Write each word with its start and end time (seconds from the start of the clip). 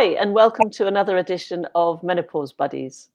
Hi, 0.00 0.14
and 0.18 0.32
welcome 0.32 0.70
to 0.70 0.86
another 0.86 1.18
edition 1.18 1.66
of 1.74 2.02
Menopause 2.02 2.54
Buddies. 2.54 3.10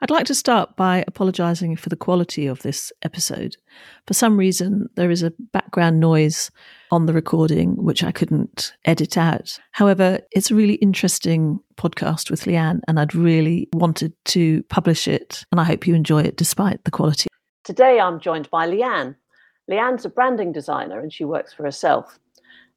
I'd 0.00 0.08
like 0.08 0.24
to 0.24 0.34
start 0.34 0.74
by 0.74 1.04
apologising 1.06 1.76
for 1.76 1.90
the 1.90 1.96
quality 1.96 2.46
of 2.46 2.62
this 2.62 2.90
episode. 3.02 3.58
For 4.06 4.14
some 4.14 4.38
reason, 4.38 4.88
there 4.94 5.10
is 5.10 5.22
a 5.22 5.34
background 5.52 6.00
noise 6.00 6.50
on 6.90 7.04
the 7.04 7.12
recording 7.12 7.76
which 7.76 8.02
I 8.02 8.10
couldn't 8.10 8.72
edit 8.86 9.18
out. 9.18 9.60
However, 9.72 10.20
it's 10.30 10.50
a 10.50 10.54
really 10.54 10.76
interesting 10.76 11.60
podcast 11.76 12.30
with 12.30 12.44
Leanne, 12.44 12.80
and 12.88 12.98
I'd 12.98 13.14
really 13.14 13.68
wanted 13.74 14.14
to 14.28 14.62
publish 14.70 15.06
it, 15.06 15.44
and 15.52 15.60
I 15.60 15.64
hope 15.64 15.86
you 15.86 15.94
enjoy 15.94 16.22
it 16.22 16.38
despite 16.38 16.84
the 16.84 16.90
quality. 16.90 17.28
Today, 17.64 18.00
I'm 18.00 18.18
joined 18.18 18.48
by 18.48 18.66
Leanne. 18.66 19.14
Leanne's 19.70 20.06
a 20.06 20.08
branding 20.08 20.52
designer 20.52 21.00
and 21.00 21.12
she 21.12 21.26
works 21.26 21.52
for 21.52 21.64
herself. 21.64 22.18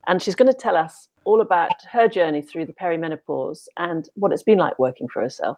And 0.06 0.22
she's 0.22 0.36
going 0.36 0.52
to 0.52 0.54
tell 0.54 0.76
us 0.76 1.08
all 1.26 1.42
about 1.42 1.72
her 1.92 2.08
journey 2.08 2.42
through 2.42 2.66
the 2.66 2.74
perimenopause 2.74 3.68
and 3.78 4.10
what 4.16 4.32
it's 4.32 4.44
been 4.44 4.58
like 4.58 4.78
working 4.80 5.08
for 5.08 5.22
herself. 5.22 5.58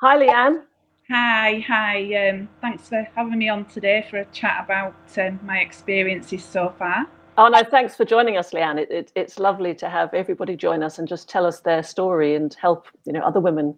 Hi, 0.00 0.16
Leanne. 0.16 0.62
Hi, 1.10 1.64
hi. 1.66 2.28
Um, 2.28 2.48
thanks 2.60 2.88
for 2.88 3.06
having 3.14 3.38
me 3.38 3.48
on 3.48 3.64
today 3.64 4.06
for 4.10 4.18
a 4.18 4.24
chat 4.26 4.62
about 4.64 4.94
um, 5.16 5.40
my 5.42 5.58
experiences 5.58 6.44
so 6.44 6.74
far. 6.78 7.06
Oh 7.38 7.48
no, 7.48 7.62
thanks 7.62 7.94
for 7.94 8.04
joining 8.04 8.36
us, 8.36 8.50
Leanne. 8.50 8.78
It, 8.78 8.90
it, 8.90 9.12
it's 9.14 9.38
lovely 9.38 9.74
to 9.76 9.88
have 9.88 10.12
everybody 10.12 10.56
join 10.56 10.82
us 10.82 10.98
and 10.98 11.06
just 11.06 11.28
tell 11.28 11.46
us 11.46 11.60
their 11.60 11.82
story 11.82 12.34
and 12.34 12.52
help 12.54 12.88
you 13.04 13.12
know 13.12 13.20
other 13.20 13.40
women 13.40 13.76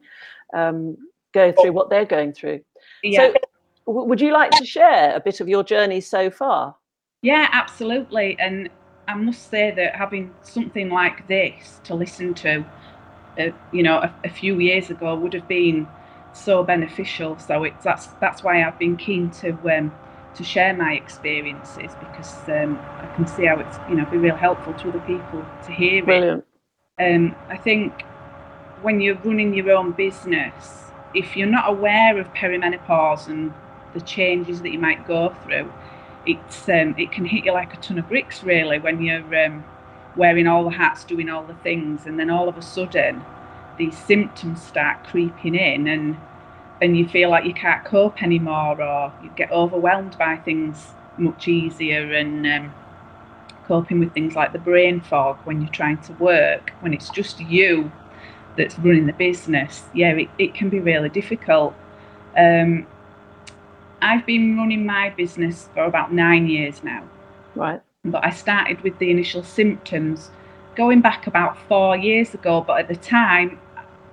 um, 0.54 0.96
go 1.32 1.52
through 1.52 1.72
what 1.72 1.90
they're 1.90 2.06
going 2.06 2.32
through. 2.32 2.60
Yeah. 3.02 3.28
So, 3.28 3.34
w- 3.86 4.08
would 4.08 4.20
you 4.20 4.32
like 4.32 4.50
to 4.52 4.64
share 4.64 5.14
a 5.14 5.20
bit 5.20 5.40
of 5.40 5.48
your 5.48 5.62
journey 5.62 6.00
so 6.00 6.30
far? 6.30 6.74
Yeah, 7.22 7.48
absolutely. 7.52 8.36
And 8.40 8.70
I 9.10 9.14
must 9.14 9.50
say 9.50 9.72
that 9.72 9.96
having 9.96 10.32
something 10.42 10.88
like 10.88 11.26
this 11.26 11.80
to 11.84 11.96
listen 11.96 12.32
to, 12.34 12.64
uh, 13.38 13.48
you 13.72 13.82
know, 13.82 13.98
a, 13.98 14.14
a, 14.22 14.30
few 14.30 14.60
years 14.60 14.88
ago 14.88 15.16
would 15.16 15.32
have 15.32 15.48
been 15.48 15.88
so 16.32 16.62
beneficial. 16.62 17.36
So 17.38 17.64
it's 17.64 17.82
that's 17.82 18.06
that's 18.20 18.44
why 18.44 18.62
I've 18.62 18.78
been 18.78 18.96
keen 18.96 19.30
to 19.42 19.50
um, 19.76 19.92
to 20.36 20.44
share 20.44 20.74
my 20.76 20.92
experiences 20.94 21.90
because 21.98 22.32
um, 22.48 22.78
I 23.00 23.06
can 23.16 23.26
see 23.26 23.46
how 23.46 23.58
it's 23.58 23.78
you 23.88 23.96
know 23.96 24.06
be 24.06 24.18
real 24.18 24.36
helpful 24.36 24.74
to 24.74 24.90
other 24.90 25.00
people 25.00 25.44
to 25.66 25.72
hear 25.72 26.04
Brilliant. 26.04 26.44
it. 26.98 27.14
Um, 27.14 27.34
I 27.48 27.56
think 27.56 28.04
when 28.82 29.00
you're 29.00 29.18
running 29.24 29.54
your 29.54 29.72
own 29.72 29.90
business, 29.90 30.92
if 31.14 31.36
you're 31.36 31.48
not 31.48 31.68
aware 31.68 32.16
of 32.16 32.32
perimenopause 32.32 33.26
and 33.26 33.52
the 33.92 34.00
changes 34.02 34.62
that 34.62 34.70
you 34.70 34.78
might 34.78 35.04
go 35.08 35.34
through, 35.42 35.72
it's 36.26 36.68
um, 36.68 36.94
it 36.98 37.12
can 37.12 37.24
hit 37.24 37.44
you 37.44 37.52
like 37.52 37.74
a 37.74 37.76
ton 37.78 37.98
of 37.98 38.08
bricks 38.08 38.42
really 38.42 38.78
when 38.78 39.02
you're 39.02 39.44
um, 39.44 39.64
wearing 40.16 40.46
all 40.46 40.64
the 40.64 40.70
hats, 40.70 41.04
doing 41.04 41.28
all 41.30 41.44
the 41.44 41.54
things, 41.54 42.06
and 42.06 42.18
then 42.18 42.30
all 42.30 42.48
of 42.48 42.56
a 42.56 42.62
sudden 42.62 43.22
these 43.78 43.96
symptoms 43.96 44.62
start 44.62 45.04
creeping 45.04 45.54
in, 45.54 45.86
and 45.86 46.16
and 46.82 46.96
you 46.96 47.06
feel 47.08 47.30
like 47.30 47.44
you 47.44 47.54
can't 47.54 47.84
cope 47.84 48.22
anymore, 48.22 48.80
or 48.80 49.12
you 49.22 49.30
get 49.36 49.50
overwhelmed 49.50 50.16
by 50.18 50.36
things 50.36 50.88
much 51.18 51.48
easier, 51.48 52.12
and 52.12 52.46
um, 52.46 52.74
coping 53.66 54.00
with 54.00 54.12
things 54.12 54.34
like 54.34 54.52
the 54.52 54.58
brain 54.58 55.00
fog 55.00 55.38
when 55.44 55.60
you're 55.60 55.70
trying 55.70 55.98
to 55.98 56.12
work, 56.14 56.72
when 56.80 56.92
it's 56.92 57.08
just 57.10 57.40
you 57.40 57.90
that's 58.56 58.78
running 58.78 59.06
the 59.06 59.12
business. 59.12 59.84
Yeah, 59.94 60.12
it, 60.12 60.28
it 60.38 60.54
can 60.54 60.68
be 60.68 60.80
really 60.80 61.08
difficult. 61.08 61.74
Um, 62.36 62.86
I've 64.02 64.24
been 64.26 64.56
running 64.56 64.86
my 64.86 65.10
business 65.10 65.68
for 65.74 65.84
about 65.84 66.12
nine 66.12 66.46
years 66.46 66.82
now. 66.82 67.08
Right. 67.54 67.80
But 68.04 68.24
I 68.24 68.30
started 68.30 68.80
with 68.82 68.98
the 68.98 69.10
initial 69.10 69.42
symptoms 69.42 70.30
going 70.74 71.00
back 71.00 71.26
about 71.26 71.58
four 71.68 71.96
years 71.96 72.32
ago, 72.32 72.62
but 72.66 72.80
at 72.80 72.88
the 72.88 72.96
time 72.96 73.58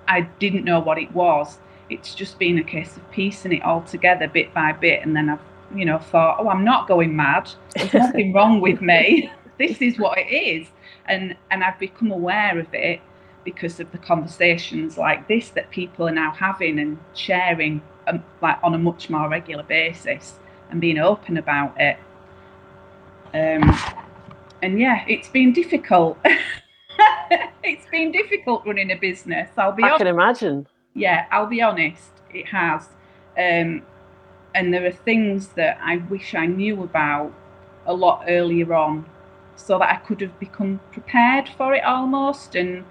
I 0.08 0.22
didn't 0.40 0.66
know 0.66 0.80
what 0.80 0.98
it 0.98 1.12
was. 1.14 1.60
It's 1.90 2.14
just 2.14 2.38
been 2.38 2.58
a 2.58 2.64
case 2.64 2.98
of 2.98 3.12
piecing 3.12 3.54
it 3.54 3.64
all 3.64 3.82
together 3.82 4.28
bit 4.28 4.54
by 4.54 4.74
bit, 4.74 5.04
and 5.04 5.16
then 5.16 5.30
I've, 5.30 5.40
you 5.74 5.86
know, 5.86 6.00
thought, 6.00 6.38
oh, 6.40 6.50
I'm 6.50 6.66
not 6.66 6.88
going 6.88 7.16
mad. 7.16 7.50
There's 7.76 7.94
nothing 7.94 8.34
wrong 8.34 8.62
with 8.62 8.82
me. 8.82 9.32
This 9.58 9.82
is 9.82 9.98
what 9.98 10.20
it 10.20 10.32
is, 10.32 10.68
and 11.08 11.36
and 11.50 11.64
I've 11.64 11.80
become 11.80 12.12
aware 12.12 12.60
of 12.60 12.72
it 12.74 13.02
because 13.44 13.80
of 13.80 13.92
the 13.92 13.98
conversations 13.98 15.00
like 15.00 15.28
this 15.28 15.50
that 15.50 15.72
people 15.72 16.08
are 16.08 16.12
now 16.12 16.30
having 16.30 16.78
and 16.78 17.00
sharing 17.16 17.82
um, 18.08 18.24
like 18.42 18.58
on 18.64 18.74
a 18.74 18.78
much 18.78 19.10
more 19.10 19.30
regular 19.30 19.64
basis 19.64 20.36
and 20.70 20.82
being 20.82 20.98
open 20.98 21.38
about 21.38 21.80
it. 21.80 21.98
Um, 23.34 23.78
and 24.62 24.80
yeah, 24.80 25.06
it's 25.08 25.30
been 25.30 25.54
difficult. 25.54 26.18
it's 27.64 27.86
been 27.90 28.12
difficult 28.12 28.66
running 28.66 28.92
a 28.92 28.96
business. 28.96 29.50
I'll 29.58 29.72
be. 29.72 29.84
I 29.84 29.88
honest. 29.88 30.00
can 30.00 30.08
imagine. 30.08 30.68
Yeah, 30.94 31.26
I'll 31.32 31.48
be 31.48 31.62
honest. 31.62 32.10
It 32.34 32.48
has, 32.48 32.90
um, 33.38 33.84
and 34.56 34.74
there 34.74 34.86
are 34.86 34.92
things 34.92 35.50
that 35.50 35.80
I 35.82 35.98
wish 35.98 36.34
I 36.34 36.46
knew 36.48 36.84
about 36.84 37.34
a 37.86 37.94
lot 37.94 38.26
earlier 38.28 38.74
on, 38.74 39.06
so 39.56 39.78
that 39.80 39.90
I 39.90 39.96
could 39.98 40.22
have 40.22 40.40
become 40.40 40.80
prepared 40.92 41.50
for 41.50 41.74
it 41.74 41.84
almost 41.84 42.56
and 42.56 42.84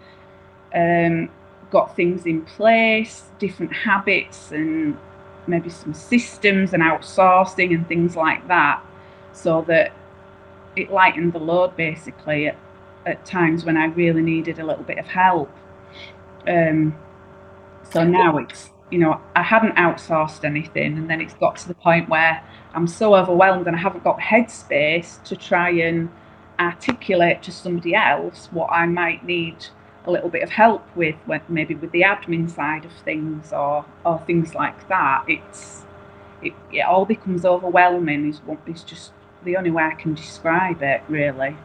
um, 0.74 1.30
got 1.70 1.96
things 1.96 2.26
in 2.26 2.42
place, 2.42 3.24
different 3.38 3.72
habits, 3.72 4.52
and 4.52 4.96
maybe 5.46 5.68
some 5.70 5.94
systems 5.94 6.72
and 6.72 6.82
outsourcing 6.82 7.74
and 7.74 7.86
things 7.88 8.16
like 8.16 8.46
that, 8.48 8.82
so 9.32 9.62
that 9.62 9.92
it 10.76 10.90
lightened 10.90 11.32
the 11.32 11.38
load 11.38 11.76
basically 11.76 12.48
at, 12.48 12.56
at 13.06 13.24
times 13.24 13.64
when 13.64 13.76
I 13.76 13.86
really 13.86 14.22
needed 14.22 14.58
a 14.58 14.64
little 14.64 14.84
bit 14.84 14.98
of 14.98 15.06
help. 15.06 15.50
Um, 16.46 16.96
so 17.90 18.04
now 18.04 18.38
it's, 18.38 18.70
you 18.90 18.98
know, 18.98 19.20
I 19.34 19.42
hadn't 19.42 19.76
outsourced 19.76 20.44
anything, 20.44 20.98
and 20.98 21.08
then 21.08 21.20
it's 21.20 21.34
got 21.34 21.56
to 21.56 21.68
the 21.68 21.74
point 21.74 22.08
where 22.08 22.42
I'm 22.74 22.86
so 22.86 23.14
overwhelmed 23.14 23.66
and 23.66 23.74
I 23.74 23.78
haven't 23.78 24.04
got 24.04 24.18
headspace 24.18 25.22
to 25.24 25.36
try 25.36 25.70
and 25.70 26.10
articulate 26.58 27.42
to 27.42 27.52
somebody 27.52 27.94
else 27.94 28.48
what 28.50 28.70
I 28.70 28.86
might 28.86 29.24
need 29.24 29.66
a 30.06 30.10
little 30.10 30.28
bit 30.28 30.42
of 30.42 30.50
help 30.50 30.84
with, 30.96 31.16
maybe 31.48 31.74
with 31.74 31.90
the 31.92 32.02
admin 32.02 32.50
side 32.50 32.84
of 32.84 32.92
things 33.04 33.52
or 33.52 33.84
or 34.04 34.22
things 34.26 34.54
like 34.54 34.88
that. 34.88 35.24
It's 35.28 35.84
it, 36.42 36.52
it 36.72 36.80
all 36.80 37.04
becomes 37.04 37.44
overwhelming. 37.44 38.28
Is 38.28 38.40
is 38.66 38.82
just 38.82 39.12
the 39.44 39.56
only 39.56 39.70
way 39.70 39.82
I 39.82 39.94
can 39.94 40.14
describe 40.14 40.82
it, 40.82 41.02
really. 41.08 41.56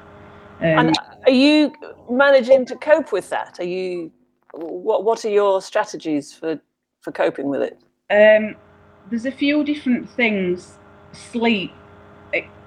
Um, 0.60 0.88
and 0.88 0.98
are 1.26 1.32
you 1.32 1.74
managing 2.10 2.66
to 2.68 2.76
cope 2.76 3.12
with 3.12 3.30
that? 3.30 3.60
Are 3.60 3.66
you 3.66 4.12
what 4.54 5.04
What 5.04 5.24
are 5.26 5.30
your 5.30 5.62
strategies 5.62 6.34
for 6.34 6.60
for 7.02 7.12
coping 7.12 7.48
with 7.50 7.62
it? 7.62 7.80
Um, 8.10 8.56
there's 9.10 9.26
a 9.26 9.32
few 9.32 9.64
different 9.64 10.10
things. 10.10 10.78
Sleep 11.14 11.74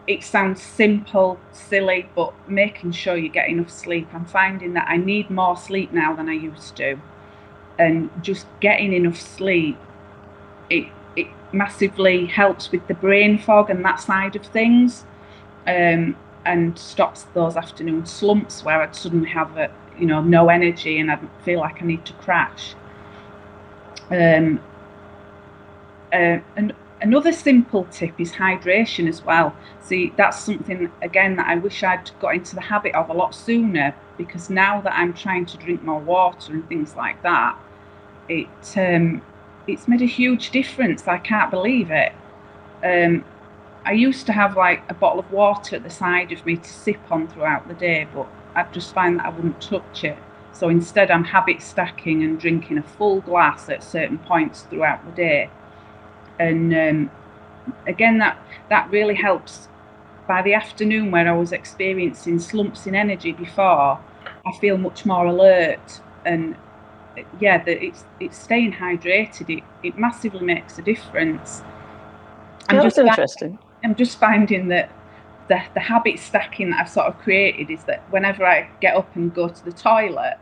it 0.06 0.22
sounds 0.22 0.62
simple, 0.62 1.38
silly, 1.52 2.08
but 2.14 2.32
making 2.48 2.92
sure 2.92 3.16
you 3.16 3.28
get 3.28 3.48
enough 3.48 3.70
sleep. 3.70 4.08
I'm 4.12 4.26
finding 4.26 4.74
that 4.74 4.86
I 4.88 4.96
need 4.96 5.30
more 5.30 5.56
sleep 5.56 5.92
now 5.92 6.14
than 6.14 6.28
I 6.28 6.34
used 6.34 6.76
to. 6.76 6.98
And 7.78 8.10
just 8.22 8.46
getting 8.60 8.92
enough 8.92 9.20
sleep, 9.20 9.78
it, 10.70 10.88
it 11.16 11.26
massively 11.52 12.26
helps 12.26 12.70
with 12.70 12.86
the 12.86 12.94
brain 12.94 13.38
fog 13.38 13.70
and 13.70 13.84
that 13.84 14.00
side 14.00 14.36
of 14.36 14.44
things. 14.44 15.04
Um, 15.66 16.16
and 16.44 16.78
stops 16.78 17.24
those 17.34 17.56
afternoon 17.56 18.04
slumps 18.04 18.64
where 18.64 18.82
I'd 18.82 18.94
suddenly 18.94 19.30
have 19.30 19.56
a, 19.56 19.70
you 19.98 20.06
know, 20.06 20.20
no 20.20 20.48
energy 20.48 20.98
and 20.98 21.10
I 21.10 21.18
feel 21.42 21.60
like 21.60 21.82
I 21.82 21.86
need 21.86 22.04
to 22.04 22.12
crash. 22.14 22.74
Um, 24.10 24.60
uh, 26.12 26.38
and 26.56 26.74
Another 27.04 27.32
simple 27.32 27.84
tip 27.90 28.18
is 28.18 28.32
hydration 28.32 29.06
as 29.10 29.22
well. 29.22 29.54
See, 29.82 30.14
that's 30.16 30.38
something 30.38 30.90
again 31.02 31.36
that 31.36 31.46
I 31.46 31.56
wish 31.56 31.82
I'd 31.82 32.10
got 32.18 32.34
into 32.34 32.54
the 32.54 32.62
habit 32.62 32.94
of 32.94 33.10
a 33.10 33.12
lot 33.12 33.34
sooner 33.34 33.94
because 34.16 34.48
now 34.48 34.80
that 34.80 34.94
I'm 34.94 35.12
trying 35.12 35.44
to 35.44 35.58
drink 35.58 35.82
more 35.82 36.00
water 36.00 36.54
and 36.54 36.66
things 36.66 36.96
like 36.96 37.22
that, 37.22 37.58
it 38.30 38.48
um, 38.78 39.20
it's 39.66 39.86
made 39.86 40.00
a 40.00 40.06
huge 40.06 40.48
difference. 40.48 41.06
I 41.06 41.18
can't 41.18 41.50
believe 41.50 41.90
it. 41.90 42.12
Um, 42.82 43.22
I 43.84 43.92
used 43.92 44.24
to 44.24 44.32
have 44.32 44.56
like 44.56 44.82
a 44.88 44.94
bottle 44.94 45.20
of 45.20 45.30
water 45.30 45.76
at 45.76 45.82
the 45.82 45.90
side 45.90 46.32
of 46.32 46.46
me 46.46 46.56
to 46.56 46.70
sip 46.70 47.12
on 47.12 47.28
throughout 47.28 47.68
the 47.68 47.74
day, 47.74 48.08
but 48.14 48.26
I 48.54 48.62
just 48.72 48.94
find 48.94 49.18
that 49.18 49.26
I 49.26 49.28
wouldn't 49.28 49.60
touch 49.60 50.04
it. 50.04 50.16
So 50.52 50.70
instead, 50.70 51.10
I'm 51.10 51.24
habit 51.24 51.60
stacking 51.60 52.22
and 52.22 52.40
drinking 52.40 52.78
a 52.78 52.82
full 52.82 53.20
glass 53.20 53.68
at 53.68 53.84
certain 53.84 54.16
points 54.16 54.62
throughout 54.62 55.04
the 55.04 55.12
day 55.12 55.50
and 56.38 56.74
um, 56.74 57.10
again 57.86 58.18
that 58.18 58.38
that 58.70 58.90
really 58.90 59.14
helps. 59.14 59.68
By 60.26 60.40
the 60.40 60.54
afternoon 60.54 61.10
where 61.10 61.28
i 61.28 61.36
was 61.36 61.52
experiencing 61.52 62.38
slumps 62.38 62.86
in 62.86 62.94
energy 62.94 63.32
before 63.32 64.00
i 64.46 64.52
feel 64.58 64.78
much 64.78 65.04
more 65.04 65.26
alert 65.26 66.00
and 66.24 66.56
yeah 67.38 67.62
that 67.62 67.84
it's 67.84 68.04
it's 68.20 68.38
staying 68.38 68.72
hydrated. 68.72 69.58
It, 69.58 69.64
it 69.82 69.98
massively 69.98 70.40
makes 70.40 70.78
a 70.78 70.82
difference. 70.82 71.62
I'm 72.70 72.76
That's 72.76 72.96
just 72.96 72.98
interesting. 73.06 73.58
I'm 73.84 73.94
just 73.94 74.18
finding 74.18 74.68
that 74.68 74.90
the, 75.48 75.62
the 75.74 75.80
habit 75.80 76.18
stacking 76.18 76.70
that 76.70 76.80
i've 76.80 76.88
sort 76.88 77.06
of 77.06 77.18
created 77.18 77.70
is 77.70 77.84
that 77.84 78.02
whenever 78.10 78.46
i 78.46 78.66
get 78.80 78.96
up 78.96 79.14
and 79.14 79.34
go 79.34 79.50
to 79.50 79.64
the 79.66 79.72
toilet 79.72 80.38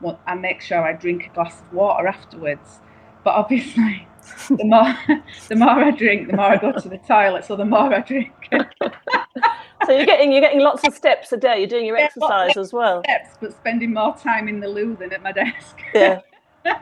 well, 0.00 0.20
I 0.26 0.34
make 0.34 0.60
sure 0.60 0.82
I 0.82 0.92
drink 0.92 1.26
a 1.26 1.34
glass 1.34 1.60
of 1.60 1.72
water 1.72 2.06
afterwards. 2.06 2.80
But 3.24 3.34
obviously, 3.36 4.06
the 4.48 4.64
more 4.64 4.94
the 5.48 5.56
more 5.56 5.70
I 5.70 5.90
drink, 5.90 6.30
the 6.30 6.36
more 6.36 6.46
I 6.46 6.56
go 6.56 6.72
to 6.72 6.88
the 6.88 6.98
toilet. 6.98 7.44
So 7.44 7.56
the 7.56 7.64
more 7.64 7.92
I 7.92 8.00
drink. 8.00 8.32
so 8.52 9.92
you're 9.92 10.06
getting 10.06 10.30
you're 10.30 10.42
getting 10.42 10.60
lots 10.60 10.86
of 10.86 10.94
steps 10.94 11.32
a 11.32 11.36
day. 11.36 11.58
You're 11.58 11.68
doing 11.68 11.86
your 11.86 11.98
yeah, 11.98 12.04
exercise 12.04 12.56
as 12.56 12.72
well. 12.72 13.02
Steps, 13.04 13.36
but 13.40 13.52
spending 13.52 13.94
more 13.94 14.14
time 14.16 14.48
in 14.48 14.60
the 14.60 14.68
loo 14.68 14.96
than 14.98 15.12
at 15.12 15.22
my 15.22 15.32
desk. 15.32 15.78
Yeah. 15.94 16.20
but, 16.64 16.76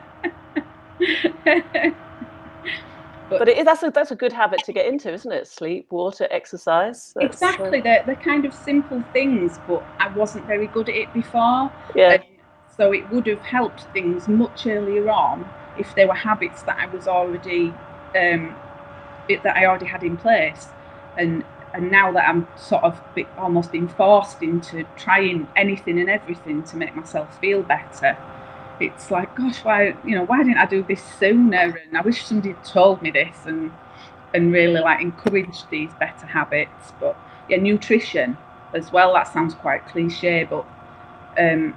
but 3.29 3.49
it 3.49 3.57
is, 3.57 3.65
that's 3.65 3.83
a 3.83 3.89
that's 3.89 4.11
a 4.11 4.15
good 4.15 4.33
habit 4.33 4.61
to 4.65 4.73
get 4.73 4.85
into, 4.85 5.11
isn't 5.11 5.31
it? 5.31 5.47
Sleep, 5.47 5.87
water, 5.91 6.27
exercise. 6.29 7.13
That's, 7.15 7.35
exactly. 7.35 7.79
Uh, 7.79 7.83
they're 7.83 8.03
they're 8.05 8.15
kind 8.15 8.45
of 8.45 8.53
simple 8.53 9.01
things, 9.13 9.59
but 9.67 9.83
I 9.99 10.09
wasn't 10.09 10.45
very 10.45 10.67
good 10.67 10.89
at 10.89 10.95
it 10.95 11.13
before. 11.13 11.71
Yeah. 11.95 12.21
So 12.75 12.91
it 12.91 13.09
would 13.11 13.27
have 13.27 13.41
helped 13.41 13.83
things 13.93 14.27
much 14.27 14.65
earlier 14.65 15.09
on 15.09 15.47
if 15.77 15.93
there 15.95 16.07
were 16.07 16.13
habits 16.15 16.63
that 16.63 16.77
I 16.77 16.85
was 16.87 17.07
already 17.07 17.73
um, 18.15 18.55
it, 19.27 19.43
that 19.43 19.55
I 19.57 19.65
already 19.65 19.85
had 19.85 20.03
in 20.03 20.17
place, 20.17 20.67
and 21.17 21.43
and 21.73 21.91
now 21.91 22.11
that 22.11 22.29
I'm 22.29 22.47
sort 22.55 22.83
of 22.83 23.01
almost 23.37 23.71
being 23.71 23.87
forced 23.87 24.43
into 24.43 24.83
trying 24.95 25.47
anything 25.55 25.99
and 25.99 26.09
everything 26.09 26.63
to 26.63 26.77
make 26.77 26.95
myself 26.95 27.39
feel 27.39 27.63
better, 27.63 28.15
it's 28.79 29.09
like, 29.09 29.35
gosh, 29.35 29.63
why 29.63 29.95
you 30.05 30.15
know 30.15 30.25
why 30.25 30.43
didn't 30.43 30.57
I 30.57 30.65
do 30.65 30.83
this 30.83 31.03
sooner? 31.19 31.57
And 31.57 31.97
I 31.97 32.01
wish 32.01 32.25
somebody 32.25 32.53
had 32.53 32.63
told 32.63 33.01
me 33.01 33.11
this 33.11 33.35
and 33.45 33.71
and 34.33 34.51
really 34.51 34.81
like 34.81 35.01
encouraged 35.01 35.69
these 35.69 35.91
better 35.99 36.25
habits. 36.25 36.93
But 36.99 37.17
yeah, 37.49 37.57
nutrition 37.57 38.37
as 38.73 38.91
well. 38.91 39.13
That 39.13 39.31
sounds 39.31 39.53
quite 39.55 39.85
cliche, 39.87 40.43
but 40.43 40.65
um, 41.37 41.75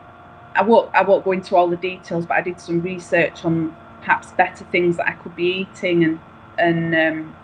I 0.54 0.62
won't 0.62 0.94
I 0.94 1.02
won't 1.02 1.24
go 1.24 1.32
into 1.32 1.56
all 1.56 1.68
the 1.68 1.76
details. 1.76 2.26
But 2.26 2.34
I 2.34 2.42
did 2.42 2.60
some 2.60 2.80
research 2.82 3.44
on 3.44 3.76
perhaps 4.06 4.30
better 4.32 4.64
things 4.66 4.96
that 4.96 5.08
I 5.08 5.12
could 5.12 5.34
be 5.34 5.66
eating 5.66 6.04
and 6.04 6.20
and 6.58 6.94
um, 6.94 7.36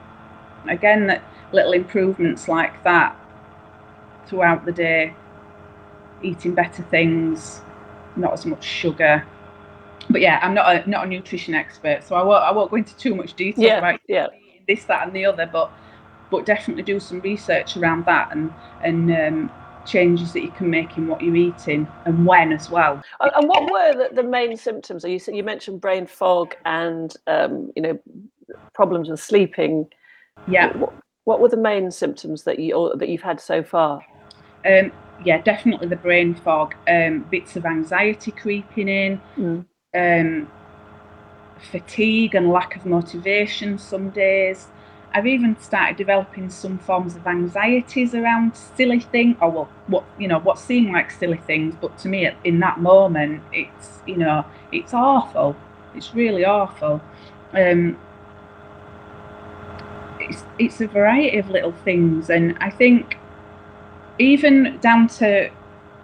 again 0.68 1.08
that 1.08 1.22
little 1.52 1.72
improvements 1.72 2.46
like 2.48 2.82
that 2.84 3.16
throughout 4.26 4.64
the 4.64 4.72
day 4.72 5.14
eating 6.22 6.54
better 6.54 6.84
things 6.84 7.60
not 8.14 8.32
as 8.32 8.46
much 8.46 8.62
sugar 8.62 9.26
but 10.10 10.20
yeah, 10.20 10.38
I'm 10.42 10.54
not 10.54 10.86
a 10.86 10.90
not 10.90 11.06
a 11.06 11.08
nutrition 11.08 11.54
expert, 11.54 12.04
so 12.04 12.16
I 12.16 12.22
won't 12.22 12.42
I 12.42 12.52
won't 12.52 12.70
go 12.70 12.76
into 12.76 12.96
too 12.96 13.14
much 13.14 13.34
detail 13.34 13.64
yeah, 13.64 13.78
about 13.78 14.00
yeah. 14.08 14.26
this, 14.66 14.84
that, 14.84 15.06
and 15.06 15.14
the 15.14 15.24
other. 15.24 15.48
But 15.50 15.70
but 16.30 16.44
definitely 16.46 16.82
do 16.82 16.98
some 16.98 17.20
research 17.20 17.76
around 17.76 18.04
that 18.06 18.32
and 18.32 18.52
and 18.82 19.10
um, 19.10 19.52
changes 19.84 20.32
that 20.32 20.42
you 20.42 20.50
can 20.50 20.70
make 20.70 20.96
in 20.96 21.08
what 21.08 21.20
you're 21.20 21.36
eating 21.36 21.86
and 22.04 22.26
when 22.26 22.52
as 22.52 22.70
well. 22.70 23.02
And 23.20 23.48
what 23.48 23.70
were 23.70 24.08
the, 24.08 24.14
the 24.14 24.22
main 24.22 24.56
symptoms? 24.56 25.04
You 25.04 25.18
said 25.18 25.36
you 25.36 25.42
mentioned 25.42 25.80
brain 25.80 26.06
fog 26.06 26.54
and 26.64 27.14
um, 27.26 27.72
you 27.76 27.82
know 27.82 27.98
problems 28.74 29.08
with 29.08 29.20
sleeping. 29.20 29.86
Yeah. 30.48 30.76
What, 30.76 30.92
what, 31.24 31.40
were 31.40 31.48
the 31.48 31.56
main 31.56 31.90
symptoms 31.90 32.44
that 32.44 32.58
you 32.58 32.92
that 32.96 33.08
you've 33.08 33.22
had 33.22 33.40
so 33.40 33.62
far? 33.62 34.04
Um, 34.66 34.92
yeah, 35.24 35.40
definitely 35.40 35.88
the 35.88 35.96
brain 35.96 36.34
fog. 36.34 36.74
Um, 36.88 37.20
bits 37.30 37.56
of 37.56 37.64
anxiety 37.66 38.30
creeping 38.30 38.88
in. 38.88 39.20
Mm 39.36 39.64
um, 39.94 40.50
fatigue 41.70 42.34
and 42.34 42.50
lack 42.50 42.76
of 42.76 42.86
motivation 42.86 43.78
some 43.78 44.10
days. 44.10 44.68
I've 45.14 45.26
even 45.26 45.60
started 45.60 45.96
developing 45.96 46.48
some 46.48 46.78
forms 46.78 47.16
of 47.16 47.26
anxieties 47.26 48.14
around 48.14 48.56
silly 48.56 49.00
things, 49.00 49.36
or 49.40 49.50
well, 49.50 49.68
what 49.86 50.04
you 50.18 50.28
know, 50.28 50.38
what 50.40 50.58
seem 50.58 50.92
like 50.92 51.10
silly 51.10 51.38
things, 51.38 51.74
but 51.80 51.98
to 51.98 52.08
me, 52.08 52.30
in 52.44 52.60
that 52.60 52.80
moment, 52.80 53.42
it's 53.52 54.00
you 54.06 54.16
know, 54.16 54.44
it's 54.70 54.94
awful. 54.94 55.56
It's 55.94 56.14
really 56.14 56.44
awful. 56.44 57.02
Um, 57.52 57.98
it's 60.20 60.44
it's 60.58 60.80
a 60.80 60.86
variety 60.86 61.38
of 61.38 61.50
little 61.50 61.72
things, 61.72 62.30
and 62.30 62.56
I 62.60 62.70
think 62.70 63.16
even 64.18 64.78
down 64.80 65.08
to 65.08 65.50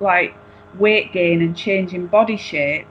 like 0.01 0.35
weight 0.79 1.13
gain 1.13 1.41
and 1.43 1.57
changing 1.57 2.07
body 2.07 2.37
shape 2.37 2.87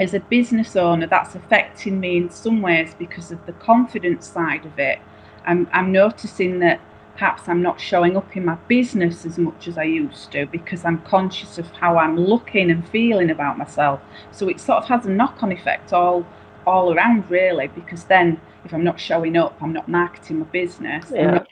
as 0.00 0.14
a 0.14 0.20
business 0.20 0.74
owner, 0.74 1.06
that's 1.06 1.34
affecting 1.34 2.00
me 2.00 2.16
in 2.16 2.30
some 2.30 2.60
ways 2.60 2.94
because 2.98 3.30
of 3.30 3.44
the 3.46 3.52
confidence 3.52 4.26
side 4.26 4.66
of 4.66 4.78
it. 4.78 4.98
I'm, 5.46 5.68
I'm 5.72 5.92
noticing 5.92 6.58
that 6.60 6.80
perhaps 7.14 7.48
I'm 7.48 7.62
not 7.62 7.80
showing 7.80 8.16
up 8.16 8.36
in 8.36 8.44
my 8.44 8.54
business 8.68 9.26
as 9.26 9.38
much 9.38 9.68
as 9.68 9.76
I 9.78 9.84
used 9.84 10.32
to 10.32 10.46
because 10.46 10.84
I'm 10.84 11.00
conscious 11.02 11.58
of 11.58 11.70
how 11.72 11.98
I'm 11.98 12.16
looking 12.16 12.70
and 12.70 12.88
feeling 12.88 13.30
about 13.30 13.58
myself. 13.58 14.00
So 14.30 14.48
it 14.48 14.60
sort 14.60 14.82
of 14.82 14.88
has 14.88 15.06
a 15.06 15.10
knock-on 15.10 15.52
effect 15.52 15.92
all 15.92 16.26
all 16.66 16.94
around 16.94 17.28
really 17.28 17.66
because 17.68 18.04
then 18.04 18.40
if 18.64 18.72
I'm 18.72 18.84
not 18.84 19.00
showing 19.00 19.36
up, 19.36 19.56
I'm 19.60 19.72
not 19.72 19.88
marketing 19.88 20.38
my 20.38 20.46
business. 20.46 21.12
Yeah. 21.12 21.30
Not, 21.30 21.48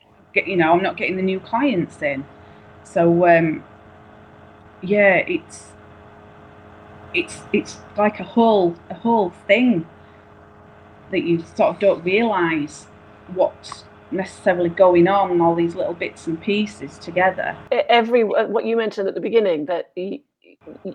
you 0.47 0.57
know, 0.57 0.73
I'm 0.73 0.83
not 0.83 0.97
getting 0.97 1.17
the 1.17 1.23
new 1.23 1.41
clients 1.41 2.01
in. 2.03 2.25
So 2.85 3.27
um, 3.29 3.65
yeah, 4.83 5.17
it's 5.17 5.73
it's 7.13 7.41
it's 7.53 7.79
like 7.97 8.21
a 8.21 8.25
whole 8.25 8.77
a 8.89 8.95
whole 8.95 9.31
thing 9.47 9.87
that 11.11 11.25
you 11.25 11.45
sort 11.55 11.75
of 11.75 11.79
don't 11.81 12.05
realise 12.05 12.87
what's 13.35 13.85
necessarily 14.11 14.69
going 14.69 15.06
on 15.06 15.41
all 15.41 15.55
these 15.55 15.75
little 15.75 15.94
bits 15.94 16.27
and 16.27 16.41
pieces 16.41 16.99
together 16.99 17.56
every 17.88 18.23
uh, 18.23 18.47
what 18.47 18.65
you 18.65 18.77
mentioned 18.77 19.06
at 19.06 19.15
the 19.15 19.21
beginning 19.21 19.67
that 19.67 19.93
you, 19.94 20.19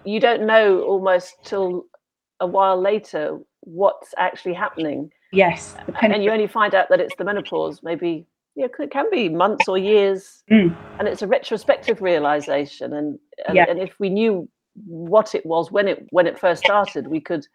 you 0.04 0.20
don't 0.20 0.46
know 0.46 0.82
almost 0.82 1.36
till 1.44 1.86
a 2.42 2.48
while 2.48 2.80
later 2.80 3.40
what's 3.62 4.14
actually 4.18 4.54
happening 4.54 5.10
yes 5.32 5.76
and 6.02 6.24
you 6.24 6.30
only 6.30 6.48
find 6.48 6.76
out 6.76 6.90
that 6.90 7.00
it's 7.00 7.16
the 7.18 7.24
menopause 7.24 7.82
maybe 7.84 8.26
yeah 8.56 8.68
it 8.80 8.92
can 8.92 9.06
be 9.10 9.30
months 9.30 9.68
or 9.68 9.78
years 9.78 10.44
mm. 10.52 10.76
and 11.00 11.08
it's 11.08 11.22
a 11.22 11.28
retrospective 11.28 12.02
realization 12.02 12.94
and 12.94 13.18
and, 13.48 13.56
yeah. 13.56 13.66
and 13.70 13.80
if 13.80 13.98
we 13.98 14.10
knew 14.10 14.48
what 14.84 15.34
it 15.34 15.46
was 15.46 15.72
when 15.72 15.88
it 15.88 16.06
when 16.12 16.28
it 16.28 16.38
first 16.38 16.64
started, 16.64 17.08
we 17.08 17.20
could 17.20 17.48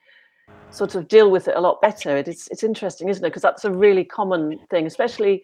sort 0.71 0.95
of 0.95 1.09
deal 1.09 1.31
with 1.31 1.49
it 1.49 1.57
a 1.57 1.61
lot 1.61 1.81
better. 1.81 2.17
It 2.17 2.29
is 2.29 2.49
it's 2.51 2.63
interesting, 2.63 3.09
isn't 3.09 3.25
it? 3.25 3.29
Because 3.29 3.43
that's 3.43 3.65
a 3.65 3.71
really 3.71 4.05
common 4.05 4.59
thing, 4.71 4.87
especially 4.87 5.43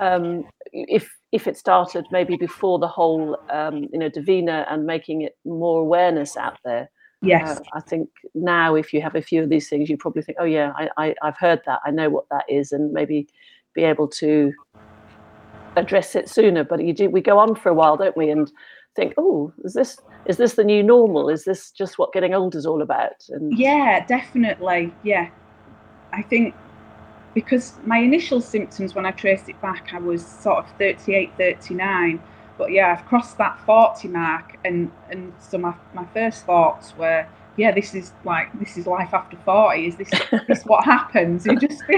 um, 0.00 0.44
if 0.72 1.10
if 1.32 1.46
it 1.46 1.56
started 1.56 2.06
maybe 2.10 2.36
before 2.36 2.78
the 2.78 2.88
whole 2.88 3.38
um, 3.50 3.88
you 3.92 3.98
know 3.98 4.10
Davina 4.10 4.66
and 4.70 4.84
making 4.84 5.22
it 5.22 5.36
more 5.44 5.80
awareness 5.80 6.36
out 6.36 6.58
there. 6.64 6.90
Yes, 7.22 7.58
uh, 7.58 7.62
I 7.72 7.80
think 7.80 8.10
now 8.34 8.74
if 8.74 8.92
you 8.92 9.00
have 9.00 9.14
a 9.14 9.22
few 9.22 9.42
of 9.42 9.48
these 9.48 9.68
things, 9.68 9.88
you 9.88 9.96
probably 9.96 10.22
think, 10.22 10.38
oh 10.40 10.44
yeah, 10.44 10.72
I, 10.76 10.90
I 10.96 11.14
I've 11.22 11.38
heard 11.38 11.62
that, 11.66 11.80
I 11.84 11.90
know 11.90 12.10
what 12.10 12.28
that 12.30 12.44
is, 12.48 12.72
and 12.72 12.92
maybe 12.92 13.28
be 13.74 13.84
able 13.84 14.08
to 14.08 14.52
address 15.76 16.14
it 16.14 16.28
sooner. 16.28 16.64
But 16.64 16.84
you 16.84 16.92
do 16.92 17.08
we 17.08 17.20
go 17.20 17.38
on 17.38 17.54
for 17.54 17.70
a 17.70 17.74
while, 17.74 17.96
don't 17.96 18.16
we? 18.16 18.30
And 18.30 18.50
think, 18.96 19.14
oh, 19.18 19.52
is 19.62 19.74
this 19.74 19.98
is 20.26 20.38
this 20.38 20.54
the 20.54 20.64
new 20.64 20.82
normal? 20.82 21.28
Is 21.28 21.44
this 21.44 21.70
just 21.70 21.98
what 21.98 22.12
getting 22.12 22.34
old 22.34 22.54
is 22.56 22.66
all 22.66 22.82
about? 22.82 23.24
And 23.28 23.56
yeah, 23.56 24.04
definitely. 24.06 24.92
Yeah, 25.04 25.28
I 26.12 26.22
think 26.22 26.54
because 27.34 27.74
my 27.84 27.98
initial 27.98 28.40
symptoms 28.40 28.94
when 28.94 29.06
I 29.06 29.10
traced 29.12 29.48
it 29.48 29.60
back, 29.60 29.90
I 29.92 29.98
was 29.98 30.24
sort 30.26 30.64
of 30.64 30.70
38, 30.78 31.32
39. 31.36 32.20
But 32.58 32.72
yeah, 32.72 32.96
I've 32.98 33.04
crossed 33.04 33.36
that 33.38 33.60
40 33.66 34.08
mark, 34.08 34.56
and 34.64 34.90
and 35.10 35.32
so 35.38 35.58
my, 35.58 35.74
my 35.92 36.06
first 36.14 36.46
thoughts 36.46 36.96
were, 36.96 37.26
yeah, 37.56 37.72
this 37.72 37.94
is 37.94 38.12
like 38.24 38.58
this 38.58 38.78
is 38.78 38.86
life 38.86 39.12
after 39.12 39.36
40. 39.44 39.86
Is 39.86 39.96
this 39.96 40.10
this 40.48 40.64
what 40.64 40.84
happens? 40.84 41.46
You 41.46 41.56
just. 41.58 41.82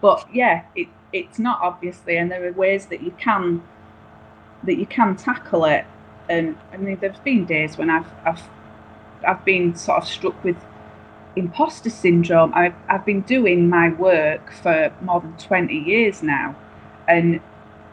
but 0.00 0.26
yeah, 0.34 0.64
it 0.74 0.88
it's 1.12 1.38
not 1.38 1.60
obviously, 1.62 2.16
and 2.16 2.30
there 2.30 2.46
are 2.46 2.52
ways 2.52 2.86
that 2.86 3.02
you 3.02 3.12
can 3.18 3.62
that 4.64 4.76
you 4.76 4.86
can 4.86 5.16
tackle 5.16 5.64
it. 5.64 5.84
And 6.28 6.56
I 6.72 6.76
mean, 6.76 6.98
there's 7.00 7.18
been 7.18 7.44
days 7.44 7.76
when 7.76 7.90
I've 7.90 8.06
I've 8.24 8.42
I've 9.26 9.44
been 9.44 9.74
sort 9.74 10.02
of 10.02 10.08
struck 10.08 10.42
with 10.44 10.56
imposter 11.36 11.90
syndrome. 11.90 12.52
I've 12.54 12.74
I've 12.88 13.04
been 13.04 13.22
doing 13.22 13.68
my 13.68 13.90
work 13.90 14.52
for 14.52 14.92
more 15.02 15.20
than 15.20 15.36
twenty 15.36 15.78
years 15.78 16.22
now, 16.22 16.54
and 17.08 17.40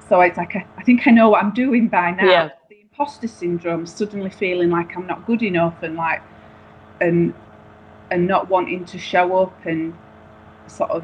so 0.08 0.22
it's 0.22 0.38
like 0.38 0.56
I, 0.56 0.66
I 0.78 0.84
think 0.84 1.08
I 1.08 1.12
know 1.12 1.30
what 1.30 1.44
I'm 1.44 1.54
doing 1.54 1.88
by 1.88 2.12
now. 2.12 2.26
Yeah. 2.26 2.50
The 2.70 2.82
imposter 2.82 3.28
syndrome, 3.28 3.86
suddenly 3.86 4.30
feeling 4.30 4.70
like 4.70 4.96
I'm 4.96 5.08
not 5.08 5.26
good 5.26 5.42
enough, 5.42 5.82
and 5.82 5.96
like 5.96 6.22
and 7.02 7.34
and 8.12 8.28
not 8.28 8.50
wanting 8.50 8.86
to 8.86 8.98
show 8.98 9.38
up 9.38 9.66
and 9.66 9.94
sort 10.68 10.92
of 10.92 11.04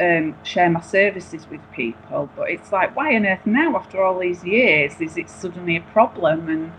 um, 0.00 0.36
share 0.44 0.70
my 0.70 0.80
services 0.80 1.46
with 1.50 1.60
people. 1.72 2.28
But 2.36 2.50
it's 2.50 2.72
like, 2.72 2.94
why 2.96 3.14
on 3.16 3.26
earth 3.26 3.46
now, 3.46 3.76
after 3.76 4.02
all 4.02 4.18
these 4.18 4.44
years, 4.44 5.00
is 5.00 5.16
it 5.16 5.28
suddenly 5.28 5.76
a 5.76 5.80
problem? 5.80 6.48
And 6.48 6.72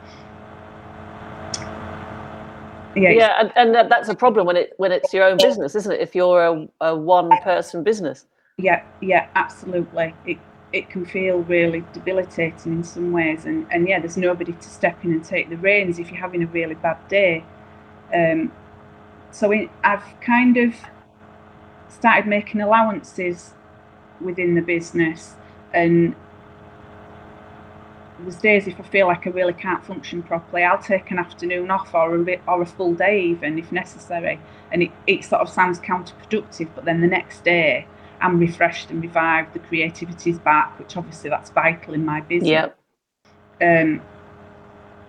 yeah, 2.96 3.10
yeah, 3.12 3.50
and, 3.56 3.76
and 3.76 3.92
that's 3.92 4.10
a 4.10 4.16
problem 4.16 4.48
when 4.48 4.58
it 4.58 4.74
when 4.78 4.92
it's 4.92 5.14
your 5.14 5.24
own 5.24 5.38
business, 5.38 5.76
isn't 5.76 5.92
it? 5.92 6.02
If 6.02 6.16
you're 6.16 6.46
a, 6.46 6.68
a 6.82 6.96
one 6.96 7.30
person 7.44 7.84
business. 7.84 8.26
Yeah, 8.58 8.84
yeah, 9.02 9.28
absolutely. 9.36 10.16
It 10.26 10.40
it 10.74 10.90
can 10.90 11.06
feel 11.06 11.40
really 11.44 11.84
debilitating 11.94 12.74
in 12.74 12.84
some 12.84 13.12
ways. 13.12 13.46
And, 13.46 13.66
and 13.72 13.88
yeah, 13.88 14.00
there's 14.00 14.18
nobody 14.18 14.52
to 14.52 14.70
step 14.70 15.04
in 15.06 15.12
and 15.12 15.24
take 15.24 15.50
the 15.50 15.58
reins 15.58 16.00
if 16.00 16.12
you're 16.12 16.20
having 16.20 16.44
a 16.44 16.48
really 16.48 16.76
bad 16.76 16.98
day. 17.08 17.44
Um, 18.14 18.52
so 19.32 19.52
in, 19.52 19.70
I've 19.84 20.04
kind 20.22 20.58
of 20.58 20.74
started 21.90 22.28
making 22.28 22.62
allowances 22.62 23.54
within 24.22 24.56
the 24.56 24.62
business 24.62 25.36
and 25.74 26.16
there's 28.20 28.38
days 28.38 28.68
if 28.68 28.80
I 28.80 28.84
feel 28.84 29.08
like 29.08 29.28
I 29.28 29.30
really 29.30 29.54
can't 29.54 29.84
function 29.86 30.24
properly, 30.24 30.64
I'll 30.64 30.82
take 30.82 31.12
an 31.12 31.20
afternoon 31.20 31.70
off 31.70 31.94
or 31.94 32.16
a 32.16 32.24
bit, 32.24 32.42
or 32.48 32.62
a 32.62 32.66
full 32.66 32.94
day 32.94 33.22
even 33.22 33.60
if 33.60 33.72
necessary. 33.72 34.40
And 34.72 34.84
it, 34.84 34.92
it 35.06 35.24
sort 35.24 35.42
of 35.42 35.50
sounds 35.50 35.80
counterproductive, 35.80 36.70
but 36.76 36.86
then 36.86 37.02
the 37.02 37.08
next 37.08 37.44
day 37.44 37.86
I'm 38.20 38.40
refreshed 38.40 38.90
and 38.90 39.02
revived. 39.02 39.54
The 39.54 39.60
creativity's 39.60 40.40
back, 40.40 40.78
which 40.80 40.98
obviously 40.98 41.30
that's 41.30 41.52
vital 41.52 41.94
in 41.94 42.04
my 42.04 42.22
business. 42.22 42.50
Yep. 42.50 42.80
Um, 43.62 44.02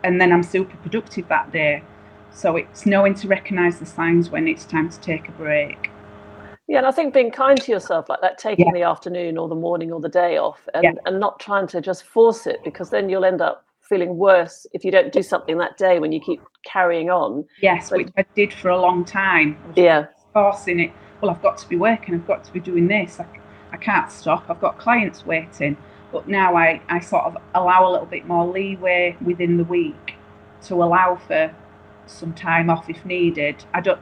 and 0.05 0.21
then 0.21 0.33
I'm 0.33 0.43
super 0.43 0.77
productive 0.79 1.29
that 1.29 1.51
day. 1.51 1.83
So 2.31 2.57
it's 2.57 2.87
knowing 2.87 3.15
to 3.17 3.29
recognise 3.29 3.79
the 3.79 3.87
signs 3.87 4.31
when 4.31 4.47
it's 4.47 4.65
time 4.65 4.91
to 4.91 5.01
take 5.01 5.29
a 5.29 5.33
break. 5.33 5.91
Yeah, 6.69 6.79
and 6.79 6.87
I 6.87 6.91
think 6.91 7.15
being 7.15 7.31
kind 7.31 7.59
to 7.61 7.73
yourself, 7.73 8.11
like 8.11 8.21
that, 8.21 8.37
taking 8.37 8.67
yeah. 8.67 8.73
the 8.75 8.83
afternoon 8.83 9.39
or 9.39 9.49
the 9.49 9.55
morning 9.55 9.91
or 9.91 10.01
the 10.01 10.09
day 10.09 10.37
off, 10.37 10.61
and, 10.75 10.85
yeah. 10.85 10.93
and 11.07 11.19
not 11.19 11.41
trying 11.41 11.67
to 11.69 11.81
just 11.81 12.05
force 12.05 12.47
it, 12.47 12.63
because 12.63 12.91
then 12.91 13.09
you'll 13.09 13.25
end 13.25 13.41
up 13.41 13.65
feeling 13.81 14.19
worse 14.19 14.67
if 14.75 14.85
you 14.85 14.91
don't 14.91 15.11
do 15.11 15.23
something 15.23 15.57
that 15.57 15.79
day 15.79 15.99
when 15.99 16.13
you 16.13 16.21
keep 16.21 16.43
carrying 16.65 17.09
on. 17.09 17.47
Yes, 17.63 17.91
which 17.91 18.11
I 18.19 18.25
did 18.37 18.53
for 18.53 18.69
a 18.69 18.79
long 18.79 19.05
time. 19.05 19.57
yeah, 19.77 20.07
forcing 20.35 20.81
it. 20.81 20.93
Well, 21.21 21.31
I've 21.31 21.43
got 21.43 21.57
to 21.59 21.69
be 21.69 21.77
working. 21.77 22.15
I've 22.15 22.27
got 22.27 22.45
to 22.45 22.53
be 22.53 22.61
doing 22.61 22.87
this. 22.87 23.19
I, 23.19 23.27
I 23.73 23.79
can't 23.79 24.13
stop. 24.13 24.51
I've 24.51 24.61
got 24.61 24.79
clients 24.79 25.25
waiting. 25.25 25.77
But 26.13 26.29
now 26.29 26.55
I, 26.57 26.81
I 26.89 27.01
sort 27.01 27.25
of 27.25 27.37
allow 27.55 27.89
a 27.89 27.91
little 27.91 28.07
bit 28.07 28.27
more 28.27 28.47
leeway 28.47 29.17
within 29.23 29.57
the 29.57 29.65
week 29.65 30.15
to 30.67 30.75
allow 30.75 31.17
for 31.17 31.55
some 32.07 32.33
time 32.35 32.71
off 32.71 32.89
if 32.89 33.05
needed. 33.05 33.65
I 33.75 33.81
don't 33.81 34.01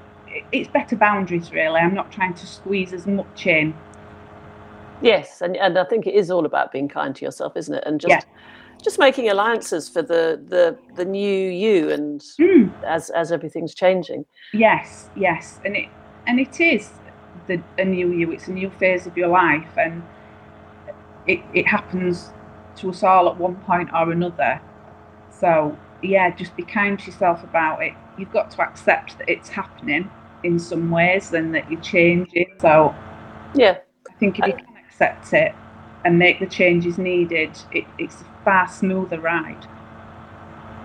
it's 0.52 0.68
better 0.68 0.97
boundaries 0.97 1.52
really. 1.52 1.80
I'm 1.80 1.95
not 1.95 2.12
trying 2.12 2.35
to 2.35 2.47
squeeze 2.47 2.92
as 2.92 3.06
much 3.06 3.47
in. 3.47 3.75
Yes, 5.02 5.42
and, 5.42 5.56
and 5.56 5.78
I 5.78 5.85
think 5.85 6.06
it 6.06 6.14
is 6.14 6.30
all 6.30 6.47
about 6.47 6.73
being 6.73 6.88
kind 6.88 7.14
to 7.16 7.25
yourself, 7.25 7.56
isn't 7.56 7.75
it? 7.75 7.85
And 7.87 8.00
just 8.00 8.11
yeah. 8.11 8.21
just 8.83 8.99
making 8.99 9.28
alliances 9.28 9.88
for 9.88 10.02
the 10.02 10.42
the 10.49 10.78
the 10.95 11.04
new 11.04 11.50
you 11.50 11.90
and 11.90 12.21
mm. 12.40 12.73
as 12.85 13.11
as 13.11 13.30
everything's 13.30 13.75
changing. 13.75 14.25
Yes, 14.52 15.11
yes. 15.14 15.61
And 15.64 15.76
it 15.76 15.88
and 16.26 16.40
it 16.40 16.61
is 16.61 16.90
the 17.47 17.62
a 17.78 17.85
new 17.85 18.12
you, 18.12 18.33
it's 18.33 18.49
a 18.49 18.52
new 18.52 18.71
phase 18.71 19.06
of 19.06 19.16
your 19.16 19.28
life 19.28 19.68
and 19.76 20.02
it, 21.26 21.40
it 21.52 21.66
happens 21.66 22.30
to 22.76 22.90
us 22.90 23.02
all 23.02 23.28
at 23.28 23.37
one 23.37 23.56
point 23.56 23.90
or 23.92 24.12
another. 24.12 24.61
So 25.30 25.76
yeah, 26.02 26.34
just 26.34 26.56
be 26.56 26.62
kind 26.62 26.98
to 26.98 27.06
yourself 27.06 27.42
about 27.44 27.82
it. 27.82 27.92
You've 28.18 28.32
got 28.32 28.50
to 28.52 28.62
accept 28.62 29.18
that 29.18 29.28
it's 29.28 29.48
happening 29.48 30.10
in 30.42 30.58
some 30.58 30.90
ways 30.90 31.32
and 31.32 31.54
that 31.54 31.70
you're 31.70 31.80
changing. 31.80 32.52
So, 32.60 32.94
yeah, 33.54 33.78
I 34.08 34.14
think 34.14 34.38
if 34.38 34.46
you 34.46 34.52
can 34.54 34.76
accept 34.86 35.32
it 35.32 35.54
and 36.04 36.18
make 36.18 36.38
the 36.40 36.46
changes 36.46 36.98
needed, 36.98 37.50
it, 37.72 37.84
it's 37.98 38.20
a 38.20 38.26
far 38.44 38.68
smoother 38.68 39.20
ride. 39.20 39.66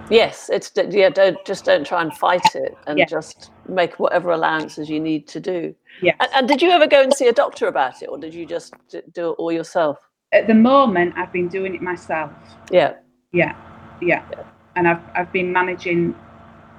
Yes, 0.09 0.49
it's 0.51 0.71
yeah. 0.89 1.09
Don't 1.09 1.37
just 1.45 1.63
don't 1.63 1.85
try 1.85 2.01
and 2.01 2.13
fight 2.17 2.55
it, 2.55 2.75
and 2.85 3.07
just 3.07 3.51
make 3.69 3.97
whatever 3.97 4.31
allowances 4.31 4.89
you 4.89 4.99
need 4.99 5.25
to 5.29 5.39
do. 5.39 5.73
Yeah. 6.01 6.13
And, 6.19 6.29
and, 6.35 6.47
did 6.49 6.61
you 6.61 6.69
ever 6.71 6.85
go 6.85 7.01
and 7.01 7.13
see 7.13 7.27
a 7.27 7.33
doctor 7.33 7.67
about 7.67 8.01
it, 8.01 8.07
or 8.07 8.17
did 8.17 8.33
you 8.33 8.45
just 8.45 8.73
do 8.89 9.31
it 9.31 9.33
all 9.37 9.53
yourself? 9.53 9.97
At 10.33 10.47
the 10.47 10.53
moment, 10.53 11.13
I've 11.17 11.31
been 11.31 11.47
doing 11.47 11.75
it 11.75 11.81
myself. 11.81 12.31
Yeah. 12.69 12.95
Yeah. 13.31 13.55
Yeah. 14.01 14.25
yeah. 14.31 14.43
And 14.75 14.87
I've 14.87 15.01
I've 15.15 15.31
been 15.31 15.51
managing, 15.51 16.15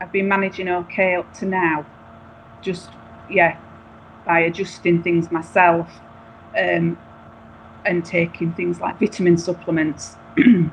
I've 0.00 0.12
been 0.12 0.28
managing 0.28 0.68
okay 0.68 1.14
up 1.14 1.32
to 1.34 1.46
now. 1.46 1.86
Just 2.62 2.90
yeah 3.30 3.58
by 4.24 4.40
adjusting 4.40 5.02
things 5.02 5.30
myself 5.30 5.88
um, 6.56 6.96
and 7.84 8.04
taking 8.04 8.52
things 8.52 8.80
like 8.80 8.98
vitamin 8.98 9.36
supplements 9.36 10.16
and 10.36 10.70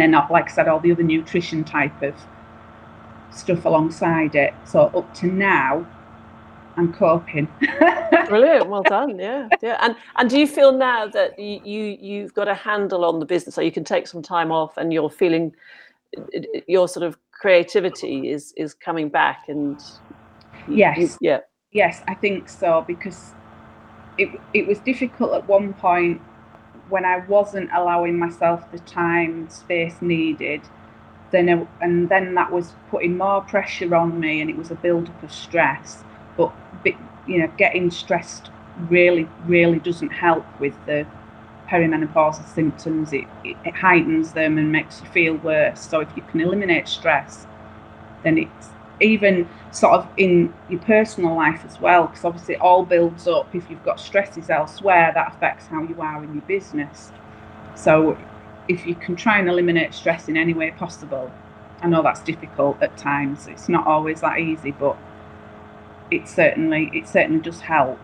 then 0.00 0.12
like 0.30 0.50
I 0.50 0.52
said 0.52 0.68
all 0.68 0.80
the 0.80 0.92
other 0.92 1.02
nutrition 1.02 1.64
type 1.64 2.02
of 2.02 2.14
stuff 3.30 3.64
alongside 3.64 4.34
it. 4.34 4.54
So 4.64 4.80
up 4.80 5.12
to 5.16 5.26
now 5.26 5.86
I'm 6.76 6.92
coping. 6.92 7.48
Brilliant 8.28 8.68
well 8.68 8.82
done 8.82 9.18
yeah 9.18 9.48
yeah. 9.62 9.78
And 9.82 9.94
and 10.16 10.30
do 10.30 10.38
you 10.38 10.46
feel 10.46 10.72
now 10.72 11.06
that 11.08 11.38
you, 11.38 11.60
you 11.64 11.98
you've 12.00 12.34
got 12.34 12.48
a 12.48 12.54
handle 12.54 13.04
on 13.04 13.20
the 13.20 13.26
business 13.26 13.54
so 13.54 13.60
you 13.60 13.72
can 13.72 13.84
take 13.84 14.06
some 14.06 14.22
time 14.22 14.50
off 14.50 14.76
and 14.76 14.92
you're 14.92 15.10
feeling 15.10 15.54
your 16.66 16.88
sort 16.88 17.04
of 17.04 17.18
creativity 17.32 18.30
is 18.30 18.52
is 18.56 18.74
coming 18.74 19.08
back 19.08 19.44
and 19.48 19.80
Yes. 20.68 21.18
Yeah. 21.20 21.40
Yes, 21.72 22.02
I 22.08 22.14
think 22.14 22.48
so 22.48 22.84
because 22.86 23.32
it 24.18 24.28
it 24.54 24.66
was 24.66 24.78
difficult 24.80 25.34
at 25.34 25.46
one 25.46 25.74
point 25.74 26.20
when 26.88 27.04
I 27.04 27.18
wasn't 27.26 27.70
allowing 27.74 28.18
myself 28.18 28.70
the 28.72 28.78
time 28.80 29.48
space 29.50 30.00
needed. 30.00 30.62
Then 31.32 31.68
and 31.80 32.08
then 32.08 32.34
that 32.34 32.52
was 32.52 32.72
putting 32.90 33.18
more 33.18 33.42
pressure 33.42 33.94
on 33.94 34.18
me, 34.18 34.40
and 34.40 34.48
it 34.48 34.56
was 34.56 34.70
a 34.70 34.76
build 34.76 35.08
up 35.08 35.22
of 35.22 35.32
stress. 35.32 36.04
But 36.36 36.52
you 37.26 37.38
know, 37.38 37.52
getting 37.58 37.90
stressed 37.90 38.50
really 38.88 39.28
really 39.46 39.78
doesn't 39.80 40.10
help 40.10 40.44
with 40.60 40.74
the 40.86 41.06
perimenopausal 41.68 42.46
symptoms. 42.46 43.12
It, 43.12 43.24
it, 43.44 43.56
it 43.64 43.74
heightens 43.74 44.32
them 44.32 44.58
and 44.58 44.70
makes 44.70 45.00
you 45.00 45.08
feel 45.08 45.34
worse. 45.34 45.80
So 45.80 46.00
if 46.00 46.08
you 46.16 46.22
can 46.22 46.40
eliminate 46.40 46.88
stress, 46.88 47.46
then 48.22 48.38
it's 48.38 48.68
even 49.00 49.48
sort 49.72 49.94
of 49.94 50.08
in 50.16 50.54
your 50.68 50.80
personal 50.80 51.36
life 51.36 51.62
as 51.66 51.80
well, 51.80 52.06
because 52.06 52.24
obviously 52.24 52.54
it 52.54 52.60
all 52.60 52.84
builds 52.84 53.26
up. 53.28 53.54
If 53.54 53.68
you've 53.68 53.84
got 53.84 54.00
stresses 54.00 54.48
elsewhere, 54.48 55.12
that 55.14 55.34
affects 55.34 55.66
how 55.66 55.82
you 55.82 56.00
are 56.00 56.24
in 56.24 56.32
your 56.32 56.42
business. 56.42 57.12
So 57.74 58.16
if 58.68 58.86
you 58.86 58.94
can 58.94 59.16
try 59.16 59.38
and 59.38 59.48
eliminate 59.48 59.92
stress 59.92 60.28
in 60.28 60.36
any 60.36 60.54
way 60.54 60.70
possible, 60.70 61.30
I 61.82 61.88
know 61.88 62.02
that's 62.02 62.22
difficult 62.22 62.82
at 62.82 62.96
times. 62.96 63.46
It's 63.48 63.68
not 63.68 63.86
always 63.86 64.22
that 64.22 64.38
easy, 64.38 64.72
but 64.72 64.96
it 66.10 66.26
certainly 66.26 66.90
it 66.94 67.06
certainly 67.06 67.40
does 67.40 67.60
help. 67.60 67.98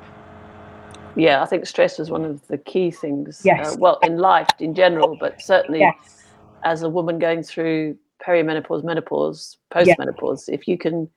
Yeah, 1.17 1.43
I 1.43 1.47
think 1.47 1.67
stress 1.67 1.99
is 1.99 2.11
one 2.11 2.25
of 2.25 2.47
the 2.49 2.59
key 2.59 2.91
things. 2.91 3.41
Uh, 3.41 3.55
yes. 3.57 3.75
Uh, 3.75 3.77
well, 3.79 3.99
in 4.03 4.19
life 4.19 4.49
in 4.59 4.75
general, 4.75 5.17
but 5.19 5.41
certainly 5.43 5.81
yes. 5.81 6.23
as 6.65 6.83
a 6.83 6.89
woman 6.89 7.19
going 7.19 7.43
through 7.43 7.97
perimenopause, 8.27 8.85
menopause, 8.85 9.59
postmenopause, 9.73 10.49
yeah. 10.49 10.55
if 10.55 10.67
you 10.67 10.79
can 10.79 11.09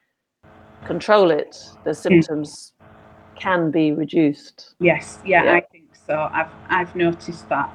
control 0.85 1.31
it, 1.31 1.57
the 1.83 1.91
hmm. 1.91 1.93
symptoms 1.93 2.73
mm. 2.81 3.39
can 3.39 3.71
be 3.71 3.91
reduced. 3.91 4.75
Yes, 4.79 5.19
yeah, 5.25 5.43
yeah, 5.43 5.53
I 5.53 5.61
think 5.61 5.95
so. 6.07 6.29
I've 6.31 6.51
I've 6.69 6.95
noticed 6.95 7.47
that 7.49 7.73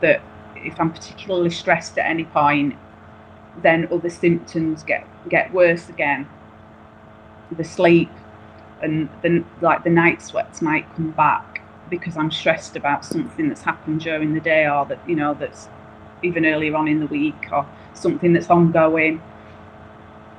that 0.00 0.22
if 0.56 0.78
I'm 0.80 0.92
particularly 0.92 1.50
stressed 1.50 1.98
at 1.98 2.06
any 2.06 2.24
point, 2.24 2.74
then 3.62 3.88
other 3.92 4.10
symptoms 4.10 4.82
get 4.82 5.06
get 5.28 5.52
worse 5.52 5.88
again. 5.88 6.28
The 7.52 7.64
sleep 7.64 8.10
and 8.82 9.08
the 9.22 9.44
like 9.60 9.84
the 9.84 9.90
night 9.90 10.22
sweats 10.22 10.62
might 10.62 10.92
come 10.94 11.10
back 11.12 11.62
because 11.88 12.16
I'm 12.16 12.30
stressed 12.30 12.76
about 12.76 13.04
something 13.04 13.48
that's 13.48 13.62
happened 13.62 14.00
during 14.00 14.32
the 14.32 14.40
day 14.40 14.66
or 14.68 14.86
that 14.86 14.98
you 15.08 15.16
know 15.16 15.34
that's 15.34 15.68
even 16.22 16.46
earlier 16.46 16.76
on 16.76 16.88
in 16.88 17.00
the 17.00 17.06
week 17.06 17.48
or 17.52 17.66
something 17.94 18.32
that's 18.32 18.50
ongoing, 18.50 19.20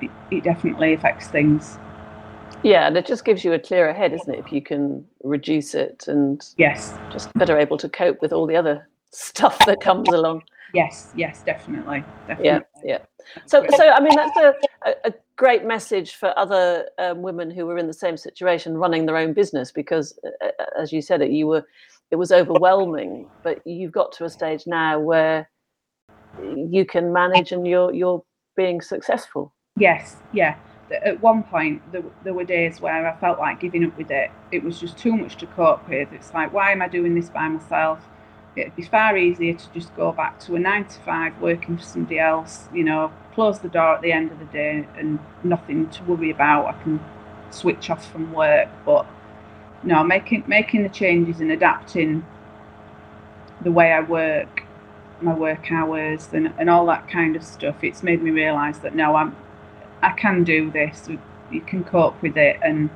it, 0.01 0.09
it 0.29 0.43
definitely 0.43 0.93
affects 0.93 1.27
things. 1.27 1.77
Yeah, 2.63 2.87
and 2.87 2.95
it 2.95 3.05
just 3.05 3.25
gives 3.25 3.43
you 3.43 3.53
a 3.53 3.59
clearer 3.59 3.93
head, 3.93 4.13
isn't 4.13 4.33
it? 4.33 4.39
If 4.39 4.51
you 4.51 4.61
can 4.61 5.05
reduce 5.23 5.73
it 5.73 6.07
and 6.07 6.45
yes, 6.57 6.93
just 7.11 7.33
better 7.33 7.57
able 7.57 7.77
to 7.77 7.89
cope 7.89 8.21
with 8.21 8.31
all 8.31 8.45
the 8.45 8.55
other 8.55 8.87
stuff 9.11 9.57
that 9.65 9.81
comes 9.81 10.09
along. 10.09 10.43
Yes, 10.73 11.11
yes, 11.15 11.41
definitely, 11.43 12.03
definitely. 12.27 12.45
Yeah, 12.45 12.59
yeah. 12.83 12.99
So, 13.45 13.65
so 13.71 13.89
I 13.89 13.99
mean, 13.99 14.15
that's 14.15 14.37
a, 14.37 14.53
a 15.05 15.13
great 15.41 15.65
message 15.65 16.13
for 16.13 16.37
other 16.37 16.87
um, 16.99 17.23
women 17.23 17.49
who 17.49 17.65
were 17.65 17.79
in 17.79 17.87
the 17.87 18.01
same 18.05 18.15
situation, 18.15 18.77
running 18.77 19.07
their 19.07 19.17
own 19.17 19.33
business. 19.33 19.71
Because, 19.71 20.07
uh, 20.23 20.45
uh 20.59 20.65
as 20.79 20.93
you 20.93 21.01
said, 21.01 21.19
it 21.23 21.31
you 21.31 21.47
were, 21.47 21.65
it 22.11 22.17
was 22.17 22.31
overwhelming. 22.31 23.27
But 23.41 23.65
you've 23.65 23.91
got 23.91 24.11
to 24.17 24.25
a 24.25 24.29
stage 24.29 24.67
now 24.67 24.99
where 24.99 25.49
you 26.43 26.85
can 26.85 27.11
manage 27.11 27.51
and 27.51 27.65
you're 27.65 27.91
you're 27.91 28.23
being 28.55 28.81
successful. 28.81 29.51
Yes, 29.77 30.17
yeah. 30.31 30.57
At 31.03 31.19
one 31.23 31.41
point, 31.41 31.81
there, 31.91 32.03
there 32.23 32.35
were 32.35 32.43
days 32.43 32.79
where 32.79 33.07
I 33.07 33.17
felt 33.19 33.39
like 33.39 33.59
giving 33.59 33.83
up 33.83 33.97
with 33.97 34.11
it. 34.11 34.29
It 34.51 34.61
was 34.63 34.79
just 34.79 34.95
too 34.95 35.17
much 35.17 35.37
to 35.37 35.47
cope 35.47 35.89
with. 35.89 36.09
It's 36.13 36.31
like, 36.35 36.53
why 36.53 36.71
am 36.71 36.83
I 36.83 36.87
doing 36.87 37.15
this 37.15 37.29
by 37.29 37.47
myself? 37.47 37.99
It'd 38.55 38.75
be 38.75 38.83
far 38.83 39.17
easier 39.17 39.53
to 39.53 39.73
just 39.73 39.95
go 39.95 40.11
back 40.11 40.39
to 40.41 40.55
a 40.55 40.59
nine 40.59 40.85
to 40.85 40.99
five 41.01 41.39
working 41.39 41.77
for 41.77 41.83
somebody 41.83 42.19
else, 42.19 42.67
you 42.73 42.83
know, 42.83 43.11
close 43.33 43.59
the 43.59 43.69
door 43.69 43.95
at 43.95 44.01
the 44.01 44.11
end 44.11 44.31
of 44.31 44.39
the 44.39 44.45
day 44.45 44.87
and 44.97 45.19
nothing 45.43 45.89
to 45.89 46.03
worry 46.03 46.31
about. 46.31 46.67
I 46.67 46.83
can 46.83 46.99
switch 47.49 47.89
off 47.89 48.11
from 48.11 48.33
work. 48.33 48.67
But 48.85 49.05
no, 49.83 50.03
making 50.03 50.43
making 50.47 50.83
the 50.83 50.89
changes 50.89 51.39
and 51.39 51.51
adapting 51.51 52.25
the 53.61 53.71
way 53.71 53.91
I 53.93 54.01
work, 54.01 54.63
my 55.21 55.33
work 55.33 55.71
hours, 55.71 56.29
and, 56.33 56.53
and 56.57 56.69
all 56.69 56.85
that 56.87 57.07
kind 57.07 57.35
of 57.35 57.43
stuff, 57.43 57.83
it's 57.83 58.03
made 58.03 58.21
me 58.21 58.31
realise 58.31 58.79
that 58.79 58.95
no, 58.95 59.15
I'm 59.15 59.35
I 60.01 60.11
can 60.11 60.43
do 60.43 60.71
this. 60.71 61.07
You 61.51 61.61
can 61.61 61.83
cope 61.83 62.21
with 62.21 62.37
it, 62.37 62.59
and 62.63 62.89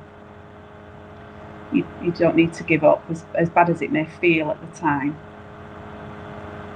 you, 1.72 1.86
you 2.02 2.12
don't 2.12 2.36
need 2.36 2.52
to 2.54 2.64
give 2.64 2.84
up 2.84 3.04
as, 3.10 3.24
as 3.34 3.50
bad 3.50 3.70
as 3.70 3.82
it 3.82 3.92
may 3.92 4.06
feel 4.20 4.50
at 4.50 4.60
the 4.60 4.78
time. 4.78 5.18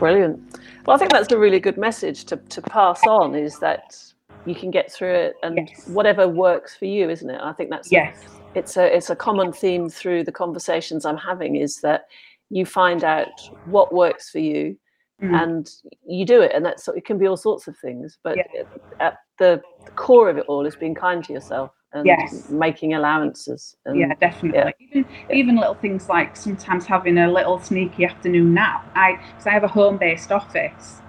Brilliant. 0.01 0.59
Well, 0.87 0.97
I 0.97 0.99
think 0.99 1.13
that's 1.13 1.31
a 1.31 1.39
really 1.39 1.61
good 1.61 1.79
message 1.79 2.25
to, 2.25 2.37
to 2.37 2.63
pass 2.63 3.01
on 3.07 3.35
is 3.35 3.59
that 3.61 4.03
you 4.47 4.55
can 4.55 4.71
get 4.71 4.91
through 4.91 5.15
it 5.15 5.37
and 5.43 5.69
yes. 5.69 5.87
whatever 5.87 6.27
works 6.27 6.75
for 6.75 6.87
you, 6.87 7.11
isn't 7.11 7.29
it? 7.29 7.41
I 7.41 7.53
think 7.53 7.71
that's 7.71 7.93
yes. 7.93 8.19
it's 8.55 8.77
a 8.77 8.97
it's 8.97 9.11
a 9.11 9.17
common 9.17 9.53
theme 9.53 9.89
through 9.89 10.25
the 10.25 10.33
conversations 10.33 11.05
I'm 11.05 11.19
having 11.19 11.57
is 11.57 11.81
that 11.83 12.07
you 12.49 12.65
find 12.65 13.05
out 13.05 13.29
what 13.67 13.93
works 13.93 14.31
for 14.31 14.41
you 14.41 14.77
mm. 15.23 15.43
and 15.43 15.71
you 16.07 16.25
do 16.25 16.41
it 16.41 16.53
and 16.55 16.65
that's 16.65 16.89
it 16.89 17.05
can 17.05 17.19
be 17.19 17.27
all 17.27 17.37
sorts 17.37 17.69
of 17.69 17.77
things 17.79 18.19
but 18.25 18.37
yeah. 18.37 18.63
at 18.99 19.19
the 19.39 19.63
core 19.95 20.29
of 20.29 20.37
it 20.37 20.47
all 20.49 20.67
is 20.67 20.75
being 20.75 20.95
kind 20.95 21.23
to 21.25 21.33
yourself 21.33 21.71
and 21.93 22.07
yes. 22.07 22.49
making 22.51 22.95
allowances. 22.95 23.77
And, 23.85 23.99
yeah, 23.99 24.15
definitely. 24.15 24.59
Yeah. 24.59 24.71
Even, 24.79 25.07
yeah. 25.29 25.37
even 25.37 25.57
little 25.57 25.75
things 25.75 26.09
like 26.09 26.37
sometimes 26.37 26.87
having 26.87 27.19
a 27.19 27.31
little 27.31 27.59
sneaky 27.61 28.05
afternoon 28.05 28.55
nap. 28.55 28.89
I 28.95 29.21
because 29.31 29.47
I 29.47 29.51
have 29.51 29.65
a 29.65 29.69
home-based 29.69 30.31
office, 30.31 31.01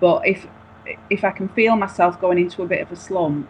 but 0.00 0.26
if 0.26 0.46
if 1.10 1.24
I 1.24 1.30
can 1.30 1.48
feel 1.50 1.76
myself 1.76 2.20
going 2.20 2.38
into 2.38 2.62
a 2.62 2.66
bit 2.66 2.80
of 2.80 2.90
a 2.92 2.96
slump, 2.96 3.48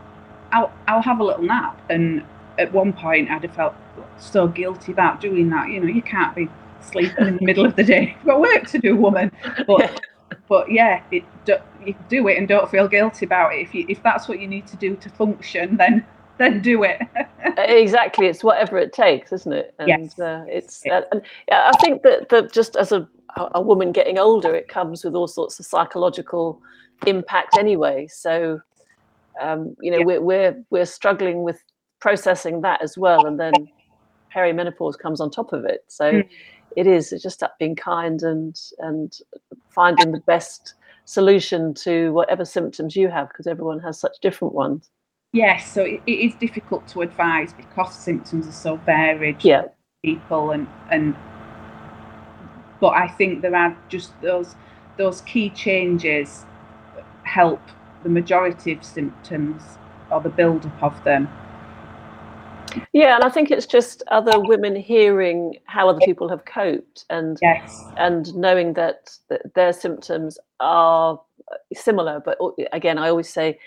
I'll 0.53 0.73
I'll 0.87 1.03
have 1.03 1.21
a 1.21 1.25
little 1.25 1.45
nap. 1.45 1.81
And 1.89 2.23
at 2.59 2.73
one 2.73 2.93
point, 2.93 3.31
I'd 3.31 3.43
have 3.43 3.55
felt 3.55 3.75
so 4.19 4.47
guilty 4.47 4.93
about 4.93 5.21
doing 5.21 5.49
that. 5.51 5.71
You 5.71 5.81
know, 5.81 5.87
you 5.87 6.03
can't 6.03 6.35
be 6.35 6.49
sleeping 6.81 7.27
in 7.27 7.37
the 7.37 7.45
middle 7.45 7.65
of 7.65 7.77
the 7.77 7.85
day. 7.85 8.17
You've 8.19 8.27
got 8.27 8.41
work 8.41 8.67
to 8.69 8.79
do, 8.79 8.97
woman. 8.97 9.33
But 9.67 10.01
but 10.49 10.71
yeah, 10.71 11.03
it 11.11 11.25
do, 11.45 11.57
you 11.85 11.95
do 12.09 12.29
it 12.29 12.39
and 12.39 12.47
don't 12.47 12.71
feel 12.71 12.89
guilty 12.89 13.27
about 13.27 13.55
it. 13.55 13.61
If 13.61 13.75
you 13.75 13.87
if 13.89 14.03
that's 14.03 14.29
what 14.29 14.39
you 14.41 14.47
need 14.47 14.67
to 14.69 14.77
do 14.77 14.97
to 14.97 15.09
function, 15.09 15.77
then 15.77 16.07
then 16.39 16.61
do 16.61 16.83
it. 16.83 17.01
exactly, 17.59 18.27
it's 18.27 18.45
whatever 18.45 18.79
it 18.79 18.93
takes, 18.93 19.33
isn't 19.33 19.53
it? 19.53 19.75
And 19.79 19.89
yes. 19.89 20.19
uh, 20.19 20.45
it's 20.49 20.85
uh, 20.87 21.03
and 21.13 21.23
yeah, 21.49 21.71
I 21.73 21.77
think 21.79 22.03
that 22.03 22.29
the 22.29 22.49
just 22.53 22.77
as 22.77 22.93
a 22.93 23.09
a 23.37 23.61
woman 23.61 23.93
getting 23.93 24.19
older, 24.19 24.55
it 24.55 24.69
comes 24.69 25.05
with 25.05 25.15
all 25.15 25.27
sorts 25.27 25.59
of 25.59 25.67
psychological 25.67 26.61
impact 27.07 27.57
anyway. 27.59 28.07
So 28.09 28.61
um, 29.41 29.77
you 29.81 29.91
know 29.91 29.99
yeah. 29.99 30.05
we're 30.05 30.21
we're 30.21 30.65
we're 30.71 30.87
struggling 30.87 31.43
with 31.43 31.63
processing 32.01 32.61
that 32.63 32.83
as 32.83 32.97
well, 32.97 33.27
and 33.27 33.39
then 33.39 33.53
perimenopause 34.35 34.99
comes 34.99 35.21
on 35.21 35.31
top 35.31 35.53
of 35.53 35.65
it. 35.65 35.85
So 35.89 36.13
mm. 36.13 36.29
it 36.77 36.87
is 36.87 37.11
just 37.23 37.41
that 37.41 37.59
being 37.59 37.77
kind 37.77 38.23
and 38.23 38.61
and 38.79 39.17
finding 39.71 40.13
the 40.13 40.21
best 40.21 40.75
solution 41.07 41.75
to 41.75 42.13
whatever 42.13 42.45
symptoms 42.45 42.97
you 42.97 43.09
have, 43.09 43.29
because 43.29 43.47
everyone 43.47 43.81
has 43.81 43.99
such 43.99 44.19
different 44.21 44.55
ones. 44.55 44.91
Yes, 45.35 45.73
so 45.73 45.83
it, 45.83 46.01
it 46.07 46.13
is 46.13 46.35
difficult 46.37 46.87
to 46.89 47.03
advise 47.03 47.53
because 47.53 47.93
symptoms 47.93 48.47
are 48.47 48.53
so 48.53 48.77
varied. 48.77 49.45
Yeah. 49.45 49.65
People 50.05 50.53
and 50.53 50.69
and 50.93 51.17
but 52.81 52.95
I 52.95 53.09
think 53.09 53.43
there 53.43 53.57
are 53.57 53.77
just 53.89 54.13
those 54.21 54.55
those 54.97 55.23
key 55.23 55.51
changes 55.51 56.47
help 57.25 57.61
the 58.05 58.11
majority 58.11 58.71
of 58.73 58.85
symptoms 58.85 59.61
or 60.13 60.21
the 60.21 60.29
build 60.29 60.67
up 60.67 60.83
of 60.83 61.05
them. 61.05 61.29
Yeah, 62.93 63.17
and 63.17 63.25
I 63.25 63.29
think 63.29 63.51
it's 63.51 63.67
just 63.67 64.05
other 64.13 64.39
women 64.39 64.77
hearing 64.77 65.57
how 65.65 65.89
other 65.89 66.01
people 66.05 66.29
have 66.29 66.45
coped 66.45 67.07
and 67.11 67.39
yes. 67.43 67.83
and 67.97 68.33
knowing 68.37 68.75
that, 68.75 69.11
that 69.31 69.53
their 69.55 69.73
symptoms 69.73 70.39
are 70.61 71.21
similar. 71.73 72.21
But 72.21 72.39
again, 72.73 72.99
I 72.99 73.09
always 73.09 73.29
say 73.29 73.59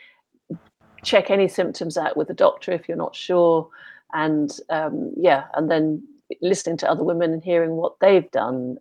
check 1.03 1.29
any 1.29 1.47
symptoms 1.47 1.97
out 1.97 2.17
with 2.17 2.29
a 2.29 2.33
doctor 2.33 2.71
if 2.71 2.87
you're 2.87 2.97
not 2.97 3.15
sure. 3.15 3.69
And 4.13 4.51
um, 4.69 5.13
yeah 5.17 5.45
and 5.53 5.69
then 5.69 6.03
listening 6.41 6.77
to 6.77 6.89
other 6.89 7.03
women 7.03 7.33
and 7.33 7.43
hearing 7.43 7.71
what 7.71 7.99
they've 7.99 8.29
done 8.31 8.77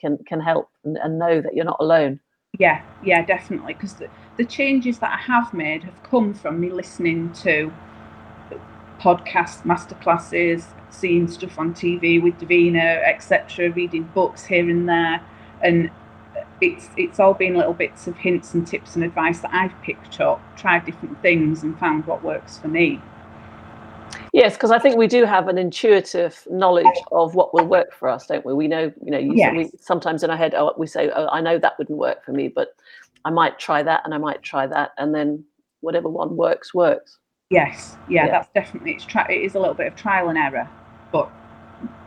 can 0.00 0.18
can 0.24 0.40
help 0.40 0.70
and, 0.84 0.96
and 0.98 1.18
know 1.18 1.40
that 1.40 1.54
you're 1.54 1.64
not 1.64 1.78
alone. 1.80 2.20
Yeah 2.58 2.82
yeah 3.04 3.24
definitely. 3.24 3.74
Because 3.74 3.94
the, 3.94 4.08
the 4.38 4.44
changes 4.44 4.98
that 5.00 5.12
i 5.12 5.16
have 5.16 5.52
made 5.52 5.82
have 5.84 6.02
come 6.02 6.32
from 6.32 6.58
me 6.60 6.70
listening 6.70 7.30
to 7.32 7.72
podcasts 9.00 9.62
masterclasses 9.62 10.64
seeing 10.90 11.28
stuff 11.28 11.58
on 11.58 11.74
tv 11.74 12.22
with 12.22 12.34
davina 12.38 13.06
etc 13.06 13.70
reading 13.72 14.04
books 14.14 14.44
here 14.44 14.68
and 14.70 14.88
there 14.88 15.20
and 15.60 15.90
it's 16.60 16.88
it's 16.96 17.20
all 17.20 17.34
been 17.34 17.54
little 17.54 17.72
bits 17.72 18.06
of 18.06 18.16
hints 18.16 18.54
and 18.54 18.66
tips 18.66 18.94
and 18.94 19.04
advice 19.04 19.40
that 19.40 19.54
I've 19.54 19.72
picked 19.82 20.20
up, 20.20 20.40
tried 20.56 20.84
different 20.84 21.20
things, 21.22 21.62
and 21.62 21.78
found 21.78 22.06
what 22.06 22.22
works 22.22 22.58
for 22.58 22.68
me. 22.68 23.00
Yes, 24.32 24.54
because 24.54 24.70
I 24.70 24.78
think 24.78 24.96
we 24.96 25.06
do 25.06 25.24
have 25.24 25.48
an 25.48 25.58
intuitive 25.58 26.46
knowledge 26.50 26.86
of 27.12 27.34
what 27.34 27.54
will 27.54 27.66
work 27.66 27.92
for 27.94 28.08
us, 28.08 28.26
don't 28.26 28.44
we? 28.44 28.52
We 28.52 28.68
know, 28.68 28.92
you 29.02 29.10
know, 29.10 29.18
you, 29.18 29.34
yes. 29.34 29.54
we, 29.54 29.70
sometimes 29.80 30.22
in 30.22 30.30
our 30.30 30.36
head, 30.36 30.54
oh, 30.54 30.74
we 30.76 30.86
say, 30.86 31.10
oh, 31.10 31.28
I 31.28 31.40
know 31.40 31.58
that 31.58 31.78
wouldn't 31.78 31.98
work 31.98 32.24
for 32.24 32.32
me, 32.32 32.48
but 32.48 32.74
I 33.24 33.30
might 33.30 33.58
try 33.58 33.82
that 33.82 34.02
and 34.04 34.14
I 34.14 34.18
might 34.18 34.42
try 34.42 34.66
that, 34.66 34.92
and 34.98 35.14
then 35.14 35.44
whatever 35.80 36.08
one 36.08 36.36
works, 36.36 36.74
works. 36.74 37.18
Yes, 37.50 37.96
yeah, 38.08 38.26
yeah. 38.26 38.30
that's 38.30 38.48
definitely 38.54 38.92
it's 38.92 39.04
try. 39.06 39.26
It 39.30 39.42
is 39.42 39.54
a 39.54 39.58
little 39.58 39.74
bit 39.74 39.86
of 39.86 39.96
trial 39.96 40.28
and 40.28 40.36
error, 40.36 40.68
but 41.10 41.30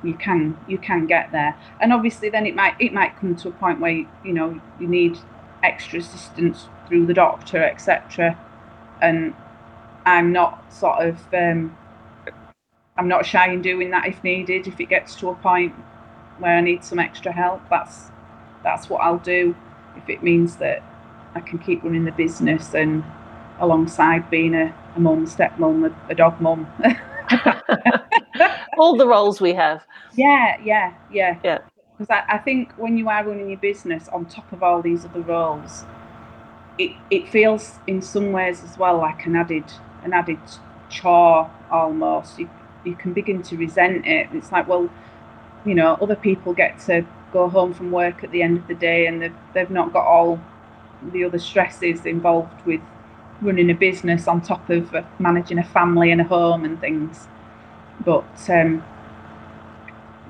you 0.03 0.15
can 0.15 0.57
you 0.67 0.77
can 0.77 1.05
get 1.05 1.31
there. 1.31 1.55
And 1.79 1.93
obviously 1.93 2.29
then 2.29 2.45
it 2.45 2.55
might 2.55 2.75
it 2.79 2.93
might 2.93 3.17
come 3.17 3.35
to 3.37 3.49
a 3.49 3.51
point 3.51 3.79
where 3.79 3.91
you 3.91 4.33
know 4.33 4.59
you 4.79 4.87
need 4.87 5.17
extra 5.63 5.99
assistance 5.99 6.67
through 6.87 7.05
the 7.05 7.13
doctor 7.13 7.63
etc 7.63 8.37
and 9.01 9.33
i'm 10.05 10.31
not 10.31 10.63
sort 10.73 10.99
of 11.07 11.15
um, 11.33 11.77
i'm 12.97 13.07
not 13.07 13.25
shy 13.25 13.51
in 13.51 13.61
doing 13.61 13.89
that 13.91 14.07
if 14.07 14.23
needed 14.23 14.67
if 14.67 14.79
it 14.79 14.89
gets 14.89 15.15
to 15.15 15.29
a 15.29 15.35
point 15.35 15.73
where 16.39 16.57
i 16.57 16.61
need 16.61 16.83
some 16.83 16.99
extra 16.99 17.31
help 17.31 17.61
that's 17.69 18.09
that's 18.63 18.89
what 18.89 19.01
i'll 19.01 19.17
do. 19.17 19.55
If 19.97 20.09
it 20.09 20.23
means 20.23 20.55
that 20.57 20.83
i 21.35 21.39
can 21.39 21.59
keep 21.59 21.83
running 21.83 22.05
the 22.05 22.11
business 22.11 22.73
and 22.73 23.03
alongside 23.59 24.29
being 24.29 24.55
a, 24.55 24.73
a 24.95 24.99
mum 24.99 25.25
stepmom 25.27 25.91
a, 25.91 26.11
a 26.11 26.15
dog 26.15 26.39
mum 26.41 26.67
all 28.77 28.95
the 28.95 29.07
roles 29.07 29.41
we 29.41 29.53
have. 29.53 29.85
Yeah, 30.13 30.57
yeah, 30.63 30.93
yeah. 31.11 31.39
Yeah. 31.43 31.59
Because 31.97 32.09
I, 32.09 32.35
I 32.35 32.37
think 32.39 32.73
when 32.77 32.97
you 32.97 33.09
are 33.09 33.23
running 33.23 33.49
your 33.49 33.59
business 33.59 34.07
on 34.09 34.25
top 34.25 34.51
of 34.51 34.63
all 34.63 34.81
these 34.81 35.05
other 35.05 35.21
roles, 35.21 35.85
it, 36.77 36.91
it 37.09 37.29
feels 37.29 37.79
in 37.87 38.01
some 38.01 38.31
ways 38.31 38.63
as 38.63 38.77
well 38.77 38.97
like 38.97 39.25
an 39.25 39.35
added 39.35 39.65
an 40.03 40.13
added 40.13 40.39
chore 40.89 41.49
almost. 41.69 42.39
You 42.39 42.49
you 42.83 42.95
can 42.95 43.13
begin 43.13 43.43
to 43.43 43.57
resent 43.57 44.07
it. 44.07 44.29
It's 44.33 44.51
like, 44.51 44.67
well, 44.67 44.89
you 45.65 45.75
know, 45.75 45.97
other 46.01 46.15
people 46.15 46.53
get 46.53 46.79
to 46.81 47.05
go 47.31 47.47
home 47.47 47.73
from 47.73 47.91
work 47.91 48.23
at 48.23 48.31
the 48.31 48.41
end 48.41 48.57
of 48.57 48.67
the 48.67 48.75
day 48.75 49.05
and 49.07 49.21
they've 49.21 49.35
they've 49.53 49.69
not 49.69 49.93
got 49.93 50.05
all 50.05 50.39
the 51.11 51.23
other 51.23 51.39
stresses 51.39 52.05
involved 52.05 52.65
with 52.65 52.81
running 53.41 53.69
a 53.69 53.73
business 53.73 54.27
on 54.27 54.41
top 54.41 54.69
of 54.69 54.95
managing 55.19 55.57
a 55.57 55.63
family 55.63 56.11
and 56.11 56.21
a 56.21 56.23
home 56.23 56.63
and 56.63 56.79
things 56.79 57.27
but 58.05 58.49
um, 58.49 58.83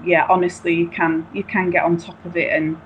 yeah, 0.05 0.25
honestly, 0.29 0.73
you 0.73 0.87
can 0.87 1.27
you 1.33 1.43
can 1.43 1.69
get 1.69 1.83
on 1.83 1.97
top 1.97 2.23
of 2.25 2.35
it 2.37 2.51
and 2.51 2.79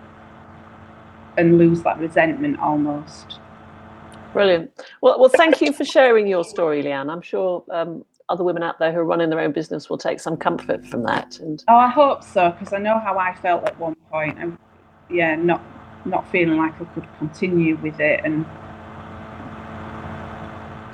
and 1.37 1.57
lose 1.57 1.81
that 1.83 1.99
resentment 1.99 2.59
almost. 2.59 3.39
Brilliant. 4.33 4.71
Well, 5.01 5.19
well, 5.19 5.29
thank 5.29 5.61
you 5.61 5.71
for 5.71 5.85
sharing 5.85 6.27
your 6.27 6.43
story, 6.43 6.83
Leanne. 6.83 7.09
I'm 7.09 7.21
sure 7.21 7.63
um, 7.71 8.03
other 8.27 8.43
women 8.43 8.63
out 8.63 8.79
there 8.79 8.91
who 8.91 8.99
are 8.99 9.05
running 9.05 9.29
their 9.29 9.39
own 9.39 9.51
business 9.51 9.89
will 9.89 9.97
take 9.97 10.19
some 10.19 10.35
comfort 10.35 10.85
from 10.85 11.03
that. 11.03 11.39
And 11.39 11.63
oh, 11.67 11.75
I 11.75 11.87
hope 11.87 12.23
so, 12.23 12.51
because 12.51 12.73
I 12.73 12.79
know 12.79 12.99
how 12.99 13.17
I 13.17 13.33
felt 13.35 13.63
at 13.65 13.79
one 13.79 13.95
point, 14.11 14.37
and 14.39 14.57
yeah, 15.09 15.35
not 15.35 15.61
not 16.05 16.29
feeling 16.31 16.57
like 16.57 16.73
I 16.81 16.85
could 16.85 17.07
continue 17.17 17.77
with 17.77 17.99
it, 17.99 18.21
and 18.23 18.45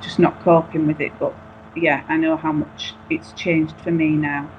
just 0.02 0.18
not 0.18 0.40
coping 0.42 0.86
with 0.86 1.00
it. 1.00 1.12
But 1.18 1.34
yeah, 1.76 2.04
I 2.08 2.16
know 2.16 2.36
how 2.36 2.52
much 2.52 2.94
it's 3.10 3.32
changed 3.32 3.74
for 3.80 3.90
me 3.90 4.10
now. 4.10 4.50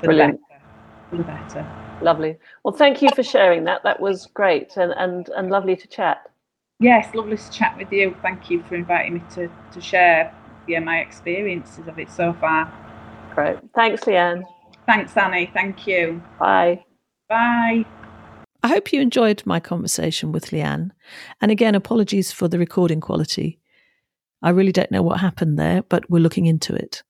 For 0.00 0.06
Brilliant. 0.06 0.40
the 0.40 0.46
better. 0.48 0.62
For 1.10 1.16
the 1.16 1.24
better. 1.24 1.98
Lovely. 2.02 2.36
Well, 2.64 2.74
thank 2.74 3.02
you 3.02 3.08
for 3.14 3.22
sharing 3.22 3.64
that. 3.64 3.82
That 3.82 4.00
was 4.00 4.26
great 4.26 4.76
and, 4.76 4.92
and, 4.92 5.28
and 5.30 5.50
lovely 5.50 5.76
to 5.76 5.88
chat. 5.88 6.30
Yes, 6.80 7.12
lovely 7.14 7.36
to 7.36 7.50
chat 7.50 7.76
with 7.76 7.92
you. 7.92 8.16
Thank 8.22 8.50
you 8.50 8.62
for 8.62 8.76
inviting 8.76 9.14
me 9.14 9.22
to, 9.34 9.50
to 9.72 9.80
share 9.80 10.32
yeah, 10.68 10.80
my 10.80 10.98
experiences 10.98 11.88
of 11.88 11.98
it 11.98 12.10
so 12.10 12.32
far. 12.34 12.72
Great. 13.34 13.58
Thanks, 13.74 14.02
Leanne. 14.02 14.44
Thanks, 14.86 15.16
Annie. 15.16 15.50
Thank 15.52 15.86
you. 15.86 16.22
Bye. 16.38 16.84
Bye. 17.28 17.84
I 18.62 18.68
hope 18.68 18.92
you 18.92 19.00
enjoyed 19.00 19.42
my 19.44 19.60
conversation 19.60 20.32
with 20.32 20.46
Leanne. 20.46 20.90
And 21.40 21.50
again, 21.50 21.74
apologies 21.74 22.32
for 22.32 22.48
the 22.48 22.58
recording 22.58 23.00
quality. 23.00 23.60
I 24.42 24.50
really 24.50 24.72
don't 24.72 24.90
know 24.90 25.02
what 25.02 25.20
happened 25.20 25.58
there, 25.58 25.82
but 25.82 26.08
we're 26.10 26.20
looking 26.20 26.46
into 26.46 26.74
it. 26.74 27.02